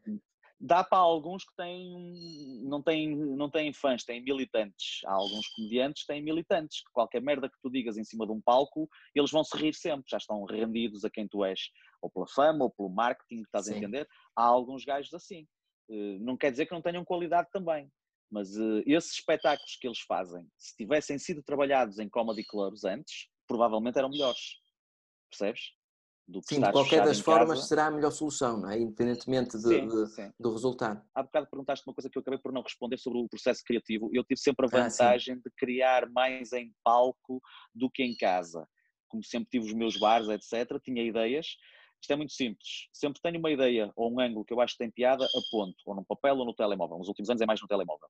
[0.58, 5.00] Dá para alguns que têm, não, têm, não têm fãs, têm militantes.
[5.04, 8.32] Há alguns comediantes que têm militantes, que qualquer merda que tu digas em cima de
[8.32, 11.58] um palco, eles vão se rir sempre, já estão rendidos a quem tu és,
[12.00, 13.74] ou pela fama, ou pelo marketing, estás Sim.
[13.74, 14.08] a entender?
[14.36, 15.48] Há alguns gajos assim.
[15.90, 17.90] Eh, não quer dizer que não tenham qualidade também.
[18.32, 23.28] Mas uh, esses espetáculos que eles fazem, se tivessem sido trabalhados em comedy clubs antes,
[23.46, 24.56] provavelmente eram melhores.
[25.30, 25.60] Percebes?
[26.26, 27.68] Do que sim, de qualquer das formas casa.
[27.68, 28.78] será a melhor solução, não é?
[28.78, 30.32] independentemente de, sim, de, sim.
[30.40, 31.04] do resultado.
[31.14, 34.08] Há bocado perguntaste uma coisa que eu acabei por não responder sobre o processo criativo.
[34.14, 37.42] Eu tive sempre a ah, vantagem ah, de criar mais em palco
[37.74, 38.66] do que em casa.
[39.08, 41.48] Como sempre tive os meus bares, etc., tinha ideias
[42.02, 42.88] isto é muito simples.
[42.92, 45.94] Sempre tenho uma ideia ou um ângulo que eu acho que tem piada, aponto, ou
[45.94, 46.98] no papel ou no telemóvel.
[46.98, 48.08] Nos últimos anos é mais no telemóvel.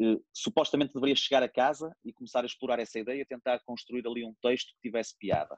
[0.00, 4.24] Uh, supostamente deveria chegar a casa e começar a explorar essa ideia, tentar construir ali
[4.24, 5.56] um texto que tivesse piada.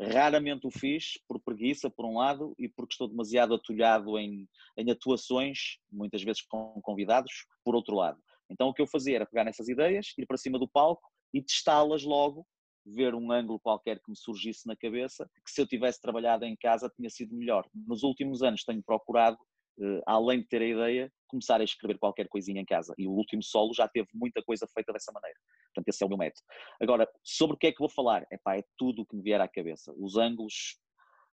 [0.00, 4.46] Raramente o fiz, por preguiça, por um lado, e porque estou demasiado atulhado em,
[4.76, 7.32] em atuações, muitas vezes com convidados,
[7.64, 8.20] por outro lado.
[8.50, 11.40] Então o que eu fazia era pegar nessas ideias, ir para cima do palco e
[11.40, 12.46] testá-las logo
[12.84, 16.56] ver um ângulo qualquer que me surgisse na cabeça, que se eu tivesse trabalhado em
[16.56, 17.66] casa tinha sido melhor.
[17.74, 19.36] Nos últimos anos tenho procurado,
[19.78, 22.94] uh, além de ter a ideia, começar a escrever qualquer coisinha em casa.
[22.98, 25.38] E o último solo já teve muita coisa feita dessa maneira.
[25.74, 26.46] Portanto, esse é o meu método.
[26.80, 28.26] Agora, sobre o que é que vou falar?
[28.30, 29.92] Epá, é tudo o que me vier à cabeça.
[29.96, 30.78] Os ângulos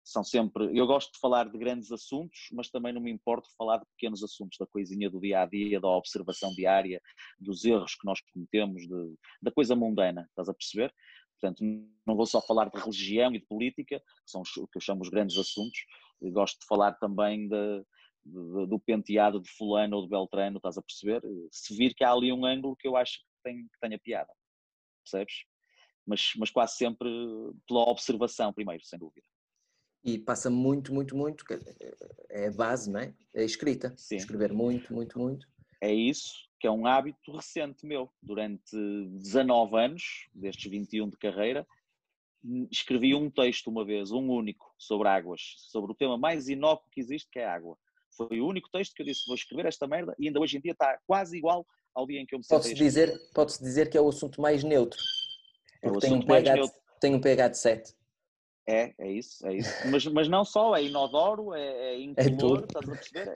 [0.05, 0.77] são sempre.
[0.77, 4.23] Eu gosto de falar de grandes assuntos, mas também não me importo falar de pequenos
[4.23, 7.01] assuntos, da coisinha do dia a dia, da observação diária,
[7.39, 10.93] dos erros que nós cometemos, de, da coisa mundana, estás a perceber?
[11.41, 11.65] Portanto,
[12.07, 15.01] não vou só falar de religião e de política, que são o que eu chamo
[15.01, 15.81] os grandes assuntos,
[16.21, 17.85] eu gosto de falar também de,
[18.25, 21.23] de, do penteado de fulano ou de beltrano, estás a perceber?
[21.51, 24.33] Se vir que há ali um ângulo que eu acho que, tem, que tenha piada,
[25.03, 25.45] percebes?
[26.07, 27.09] Mas, mas quase sempre
[27.67, 29.27] pela observação primeiro, sem dúvida.
[30.05, 31.45] E passa muito, muito, muito,
[32.31, 33.15] é a base, não é?
[33.35, 33.95] É a escrita.
[33.97, 34.17] Sim.
[34.17, 35.47] Escrever muito, muito, muito.
[35.81, 38.13] É isso, que é um hábito recente meu.
[38.23, 41.67] Durante 19 anos, destes 21 de carreira,
[42.71, 47.01] escrevi um texto uma vez, um único, sobre águas, sobre o tema mais inócuo que
[47.01, 47.79] existe, que é a água.
[48.15, 50.61] Foi o único texto que eu disse, vou escrever esta merda, e ainda hoje em
[50.61, 52.59] dia está quase igual ao dia em que eu me sentei.
[52.59, 54.99] Pode-se dizer, pode dizer que é o assunto mais neutro.
[55.83, 56.55] É assunto tem um pH.
[56.55, 57.95] De, tem um pH de 7.
[58.69, 59.71] É, é isso, é isso.
[59.91, 63.35] Mas, mas não só, é inodoro, é, é, é incolor, é estás a perceber?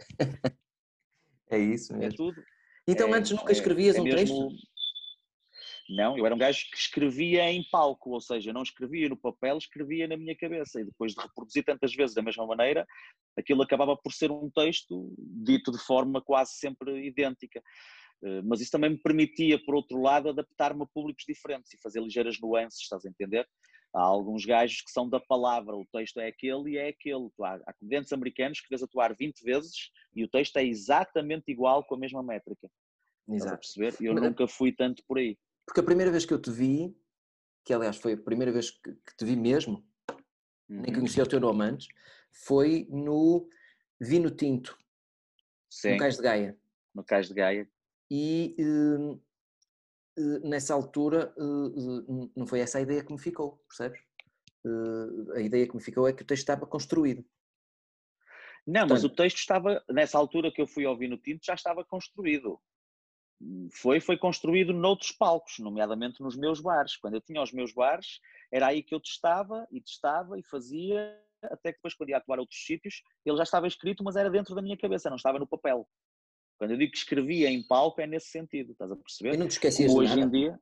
[1.50, 2.12] É, é isso é mesmo.
[2.12, 2.53] É tudo.
[2.86, 4.18] Então antes nunca escrevias um mesmo...
[4.18, 4.74] texto?
[5.88, 9.58] Não, eu era um gajo que escrevia em palco, ou seja, não escrevia no papel,
[9.58, 12.86] escrevia na minha cabeça e depois de reproduzir tantas vezes da mesma maneira,
[13.36, 17.62] aquilo acabava por ser um texto dito de forma quase sempre idêntica.
[18.22, 22.00] Eh, mas isso também me permitia, por outro lado, adaptar-me a públicos diferentes e fazer
[22.00, 23.46] ligeiras nuances, estás a entender?
[23.94, 27.30] Há alguns gajos que são da palavra, o texto é aquele e é aquele.
[27.40, 31.84] Há, há comediantes americanos que vês atuar 20 vezes e o texto é exatamente igual
[31.84, 32.68] com a mesma métrica.
[33.28, 33.36] Exato.
[33.36, 34.06] Estás a perceber?
[34.06, 35.38] Eu Mas, nunca fui tanto por aí.
[35.64, 36.94] Porque a primeira vez que eu te vi,
[37.64, 39.86] que aliás foi a primeira vez que, que te vi mesmo,
[40.68, 40.80] uhum.
[40.82, 41.86] nem conhecia o teu nome antes,
[42.32, 43.48] foi no
[44.00, 44.76] Vino Tinto,
[45.70, 45.92] Sim.
[45.92, 46.58] no Cais de Gaia.
[46.94, 47.70] No Cais de Gaia.
[48.10, 49.20] E uh,
[50.42, 54.00] nessa altura uh, não foi essa a ideia que me ficou, percebes?
[55.34, 57.24] a ideia que me ficou é que o texto estava construído.
[58.66, 61.54] Não, Portanto, mas o texto estava, nessa altura que eu fui ao Vino Tinto, já
[61.54, 62.58] estava construído.
[63.72, 66.96] Foi, foi construído noutros palcos, nomeadamente nos meus bares.
[66.96, 71.14] Quando eu tinha os meus bares, era aí que eu testava e testava e fazia,
[71.42, 74.30] até que depois, quando ia atuar a outros sítios, ele já estava escrito, mas era
[74.30, 75.86] dentro da minha cabeça, não estava no papel.
[76.58, 79.34] Quando eu digo que escrevia em palco é nesse sentido, estás a perceber?
[79.34, 80.26] E não te esquecias Como hoje nada.
[80.26, 80.58] em dia.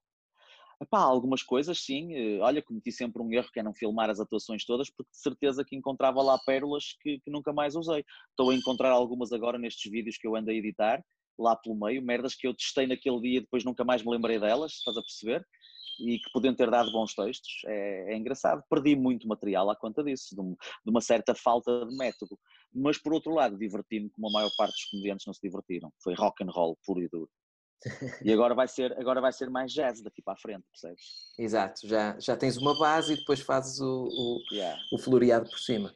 [0.82, 4.18] Epá, algumas coisas sim, eh, olha, cometi sempre um erro que é não filmar as
[4.18, 8.04] atuações todas, porque de certeza que encontrava lá pérolas que, que nunca mais usei.
[8.30, 11.00] Estou a encontrar algumas agora nestes vídeos que eu ando a editar,
[11.38, 14.40] lá pelo meio, merdas que eu testei naquele dia e depois nunca mais me lembrei
[14.40, 15.46] delas, estás a perceber?
[16.00, 17.62] E que podiam ter dado bons textos.
[17.66, 18.62] É, é engraçado.
[18.68, 22.38] Perdi muito material à conta disso, de, de uma certa falta de método
[22.74, 25.92] mas por outro lado diverti-me como a maior parte dos comediantes não se divertiram.
[26.02, 27.30] Foi rock and roll puro e duro.
[28.24, 31.02] E agora vai ser, agora vai ser mais jazz daqui para a frente, percebes?
[31.36, 34.80] Exato, já, já tens uma base e depois fazes o, o, yeah.
[34.92, 35.92] o floreado por cima.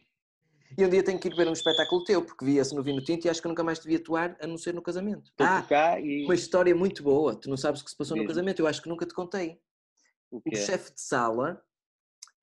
[0.77, 3.25] E um dia tenho que ir ver um espetáculo teu, porque vi-se no Vino Tinto
[3.27, 5.31] e acho que nunca mais devia atuar a não ser no casamento.
[5.31, 6.25] Estou ah, e...
[6.25, 7.37] uma história muito boa.
[7.37, 8.25] Tu não sabes o que se passou Mesmo.
[8.25, 9.61] no casamento, eu acho que nunca te contei.
[10.45, 11.63] O, o chefe de sala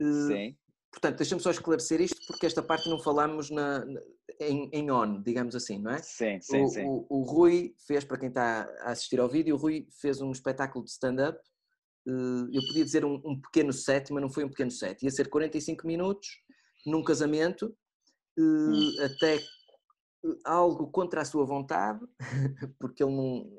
[0.01, 0.57] uh, Sim.
[0.93, 3.83] Portanto, deixa-me só esclarecer isto, porque esta parte não falamos na,
[4.39, 5.97] em, em, on, digamos assim, não é?
[5.97, 6.85] Sim, sim, o, sim.
[6.85, 10.31] O, o, Rui fez, para quem está a assistir ao vídeo, o Rui fez um
[10.31, 11.39] espetáculo de stand-up.
[12.07, 15.03] Eh, eu podia dizer um, um, pequeno set, mas não foi um pequeno set.
[15.03, 16.27] Ia ser 45 minutos
[16.85, 17.75] num casamento,
[18.37, 18.95] eh, hum.
[19.03, 19.41] até eh,
[20.45, 22.05] algo contra a sua vontade,
[22.79, 23.51] porque ele não.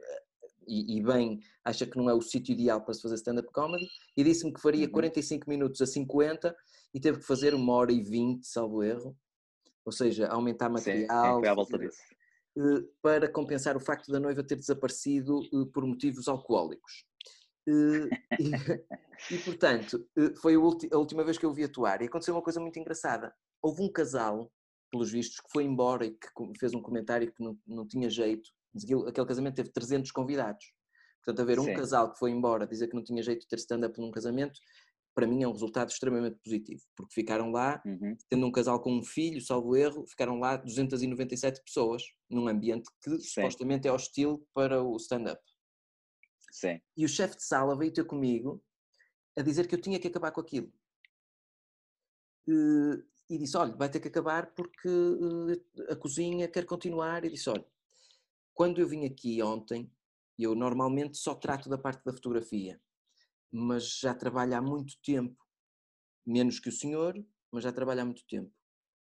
[0.66, 3.88] E, e, bem, acha que não é o sítio ideal para se fazer stand-up comedy,
[4.16, 5.50] e disse-me que faria 45 uhum.
[5.50, 6.54] minutos a 50
[6.92, 9.16] e teve que fazer uma hora e vinte, salvo erro,
[9.84, 11.90] ou seja, aumentar material Sim, fazer,
[12.56, 17.04] eh, para compensar o facto da noiva ter desaparecido eh, por motivos alcoólicos.
[17.68, 18.08] Eh,
[18.38, 18.50] e,
[19.34, 20.06] e, portanto,
[20.40, 23.34] foi a última vez que eu vi atuar e aconteceu uma coisa muito engraçada.
[23.60, 24.50] Houve um casal,
[24.90, 28.48] pelos vistos, que foi embora e que fez um comentário que não, não tinha jeito.
[29.06, 30.64] Aquele casamento teve 300 convidados.
[31.24, 31.74] Portanto, haver um Sim.
[31.74, 34.58] casal que foi embora dizer que não tinha jeito de ter stand-up num casamento
[35.14, 38.16] para mim é um resultado extremamente positivo, porque ficaram lá, uhum.
[38.28, 43.10] tendo um casal com um filho, salvo erro, ficaram lá 297 pessoas, num ambiente que
[43.18, 43.20] Sim.
[43.20, 45.40] supostamente é hostil para o stand-up.
[46.50, 46.80] Sim.
[46.96, 48.62] E o chefe de sala veio ter comigo
[49.36, 50.72] a dizer que eu tinha que acabar com aquilo.
[53.28, 57.24] E disse: Olha, vai ter que acabar porque eh, a cozinha quer continuar.
[57.24, 57.64] E disse: Olha,
[58.54, 59.90] quando eu vim aqui ontem,
[60.38, 62.80] eu normalmente só trato da parte da fotografia
[63.56, 65.40] mas já trabalha há muito tempo,
[66.26, 67.14] menos que o senhor,
[67.52, 68.52] mas já trabalha há muito tempo.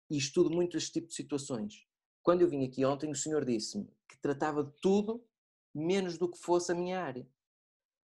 [0.10, 1.88] E estudo muito este tipo de situações.
[2.22, 5.26] Quando eu vim aqui ontem, o senhor disse-me que tratava de tudo
[5.74, 7.26] menos do que fosse a minha área.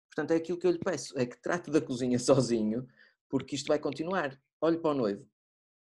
[0.09, 2.87] Portanto, é aquilo que eu lhe peço, é que trate da cozinha sozinho,
[3.29, 4.41] porque isto vai continuar.
[4.61, 5.29] Olhe para o noivo.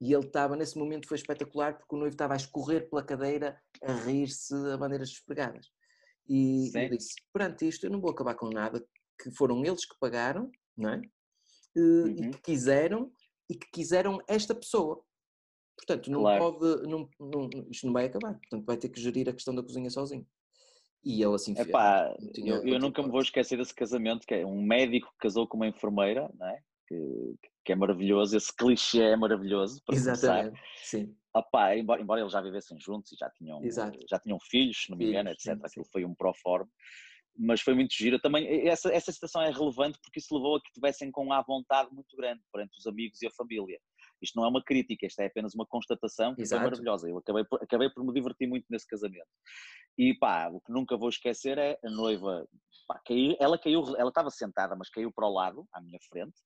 [0.00, 3.60] E ele estava, nesse momento foi espetacular porque o noivo estava a escorrer pela cadeira,
[3.82, 5.70] a rir-se a bandeiras despregadas.
[6.28, 8.84] E eu disse: perante isto, eu não vou acabar com nada,
[9.22, 11.02] que foram eles que pagaram, não é?
[11.76, 12.30] Eh, E Uhum.
[12.30, 13.12] que quiseram,
[13.48, 15.02] e que quiseram esta pessoa.
[15.76, 16.58] Portanto, não Claro.
[16.58, 18.34] pode, não, não- isto não vai acabar.
[18.38, 20.26] Portanto, vai ter que gerir a questão da cozinha sozinho.
[21.04, 21.68] E ele assim fez.
[21.68, 25.18] Epá, tinha eu, eu nunca me vou esquecer desse casamento, que é um médico que
[25.18, 26.62] casou com uma enfermeira, não é?
[26.86, 27.34] Que,
[27.64, 30.38] que é maravilhoso, esse clichê é maravilhoso, para começar.
[30.38, 31.16] Exatamente, sim.
[31.34, 33.98] Opá, embora, embora eles já vivessem juntos e já tinham, Exato.
[34.08, 35.54] já tinham filhos, se não me engano, sim, etc.
[35.54, 35.66] sim.
[35.66, 36.70] Aquilo foi um pró-forma,
[37.38, 38.18] mas foi muito giro.
[38.18, 41.92] Também, essa, essa situação é relevante porque isso levou a que tivessem com à vontade
[41.92, 43.78] muito grande perante os amigos e a família.
[44.22, 46.62] Isto não é uma crítica, isto é apenas uma constatação que Exato.
[46.62, 47.08] foi maravilhosa.
[47.08, 49.28] Eu acabei por, acabei por me divertir muito nesse casamento.
[49.98, 52.46] E pá, o que nunca vou esquecer é a noiva,
[52.86, 56.36] pá, caiu, ela caiu, ela estava sentada, mas caiu para o lado, à minha frente,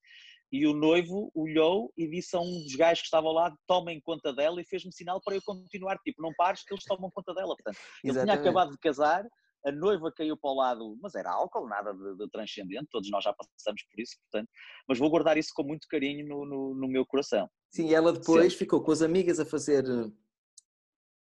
[0.51, 4.01] e o noivo olhou e disse a um dos gajos que estava ao lado, tomem
[4.01, 7.33] conta dela e fez-me sinal para eu continuar, tipo, não pares que eles tomam conta
[7.33, 7.55] dela.
[7.55, 9.25] Portanto, ele tinha acabado de casar,
[9.65, 13.23] a noiva caiu para o lado, mas era álcool, nada de, de transcendente, todos nós
[13.23, 14.49] já passamos por isso, portanto,
[14.87, 17.49] mas vou guardar isso com muito carinho no, no, no meu coração.
[17.69, 18.57] Sim, e ela depois Sempre.
[18.57, 19.85] ficou com as amigas a fazer,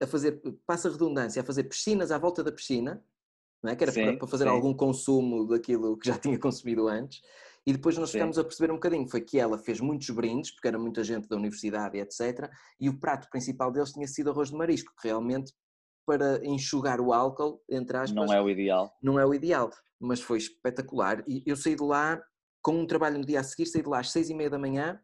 [0.02, 3.04] a fazer, passa a redundância, a fazer piscinas à volta da piscina,
[3.62, 3.76] não é?
[3.76, 4.50] que era para, Sim, para fazer sim.
[4.50, 7.20] algum consumo daquilo que já tinha consumido antes.
[7.66, 8.18] E depois nós Sim.
[8.18, 11.28] ficámos a perceber um bocadinho, foi que ela fez muitos brindes, porque era muita gente
[11.28, 12.50] da universidade etc.
[12.80, 15.52] E o prato principal deles tinha sido arroz de marisco, que realmente
[16.06, 18.92] para enxugar o álcool, entre aspas, Não é o ideal.
[19.02, 21.22] não é o ideal, mas foi espetacular.
[21.28, 22.20] E eu saí de lá
[22.62, 24.58] com um trabalho no dia a seguir, saí de lá às seis e meia da
[24.58, 24.98] manhã,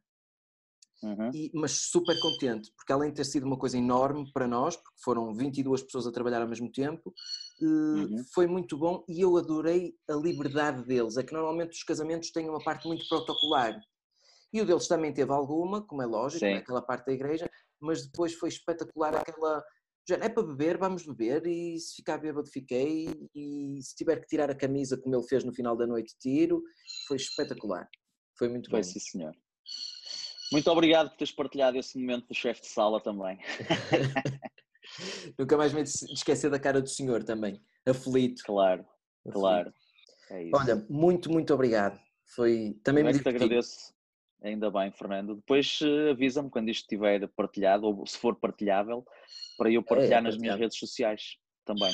[1.03, 1.31] Uhum.
[1.33, 4.99] e- mas super contente, porque além de ter sido uma coisa enorme para nós, porque
[5.05, 7.13] foram 22 pessoas a trabalhar ao mesmo tempo,
[7.63, 8.25] eh, Uhum.
[8.35, 11.17] foi muito bom e eu adorei a liberdade deles.
[11.17, 13.81] É que normalmente os casamentos têm uma parte muito protocolar.
[14.53, 16.53] E o deles também teve alguma, como é lógico, Sim.
[16.53, 17.49] né, aquela parte da igreja,
[17.81, 19.63] mas depois foi espetacular aquela.
[20.09, 24.27] Já é para beber, vamos beber, e se ficar bêbado, fiquei, e se tiver que
[24.29, 26.63] tirar a camisa, como ele fez no final da noite, tiro.
[27.09, 27.89] Foi espetacular.
[28.39, 28.85] Foi muito Foi bom.
[28.85, 29.35] sim, senhor.
[30.53, 33.39] Muito obrigado por teres partilhado esse momento do chefe de sala também.
[35.39, 38.43] Nunca mais me esquecer da cara do senhor também, aflito.
[38.45, 38.83] Claro,
[39.21, 39.33] aflito.
[39.41, 39.75] claro.
[40.31, 40.51] É.
[40.55, 41.99] Olha, muito, muito obrigado.
[42.35, 43.95] Foi, também é que te agradeço.
[44.43, 45.37] Ainda bem, Fernando.
[45.37, 49.05] Depois eh, avisa-me quando isto estiver partilhado, ou se for partilhável,
[49.57, 51.93] para eu partilhar nas minhas redes sociais também.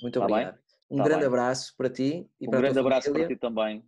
[0.00, 0.34] Muito Tá bem?
[0.36, 0.58] obrigado.
[0.90, 1.26] Um Tá grande bem.
[1.28, 3.26] abraço para ti e Um para a grande abraço família.
[3.26, 3.84] para ti também.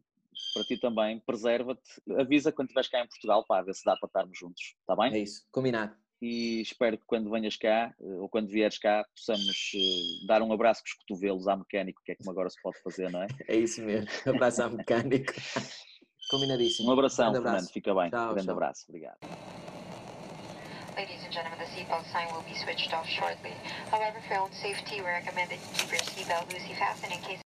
[0.52, 1.20] Para ti também.
[1.20, 1.82] Preserva-te.
[2.18, 4.74] Avisa quando estiveres cá em Portugal para ver se dá para estarmos juntos.
[4.80, 5.12] Está bem?
[5.14, 5.94] É isso, combinado.
[6.22, 10.52] E espero que quando venhas cá, eh, ou quando vieres cá, possamos eh, dar um
[10.52, 13.26] abraço com os cotovelos à mecânico, que é como agora se pode fazer, não é?
[13.48, 14.08] É isso mesmo.
[14.26, 15.32] Abraço ao mecânico.
[16.30, 16.88] Combinadíssimo.
[16.88, 17.56] Um abração, Grande Fernando.
[17.58, 17.72] abraço.
[17.74, 18.10] Fica bem.
[18.10, 18.54] Tchau, grande tchau.
[18.54, 18.84] abraço.
[18.88, 19.18] Obrigado.
[20.96, 23.52] Ladies and gentlemen, the seatbelt sign will be switched off shortly.
[23.90, 27.20] However, for your own safety, we recommend that you keep your seatbelt loosely fastened in
[27.20, 27.43] case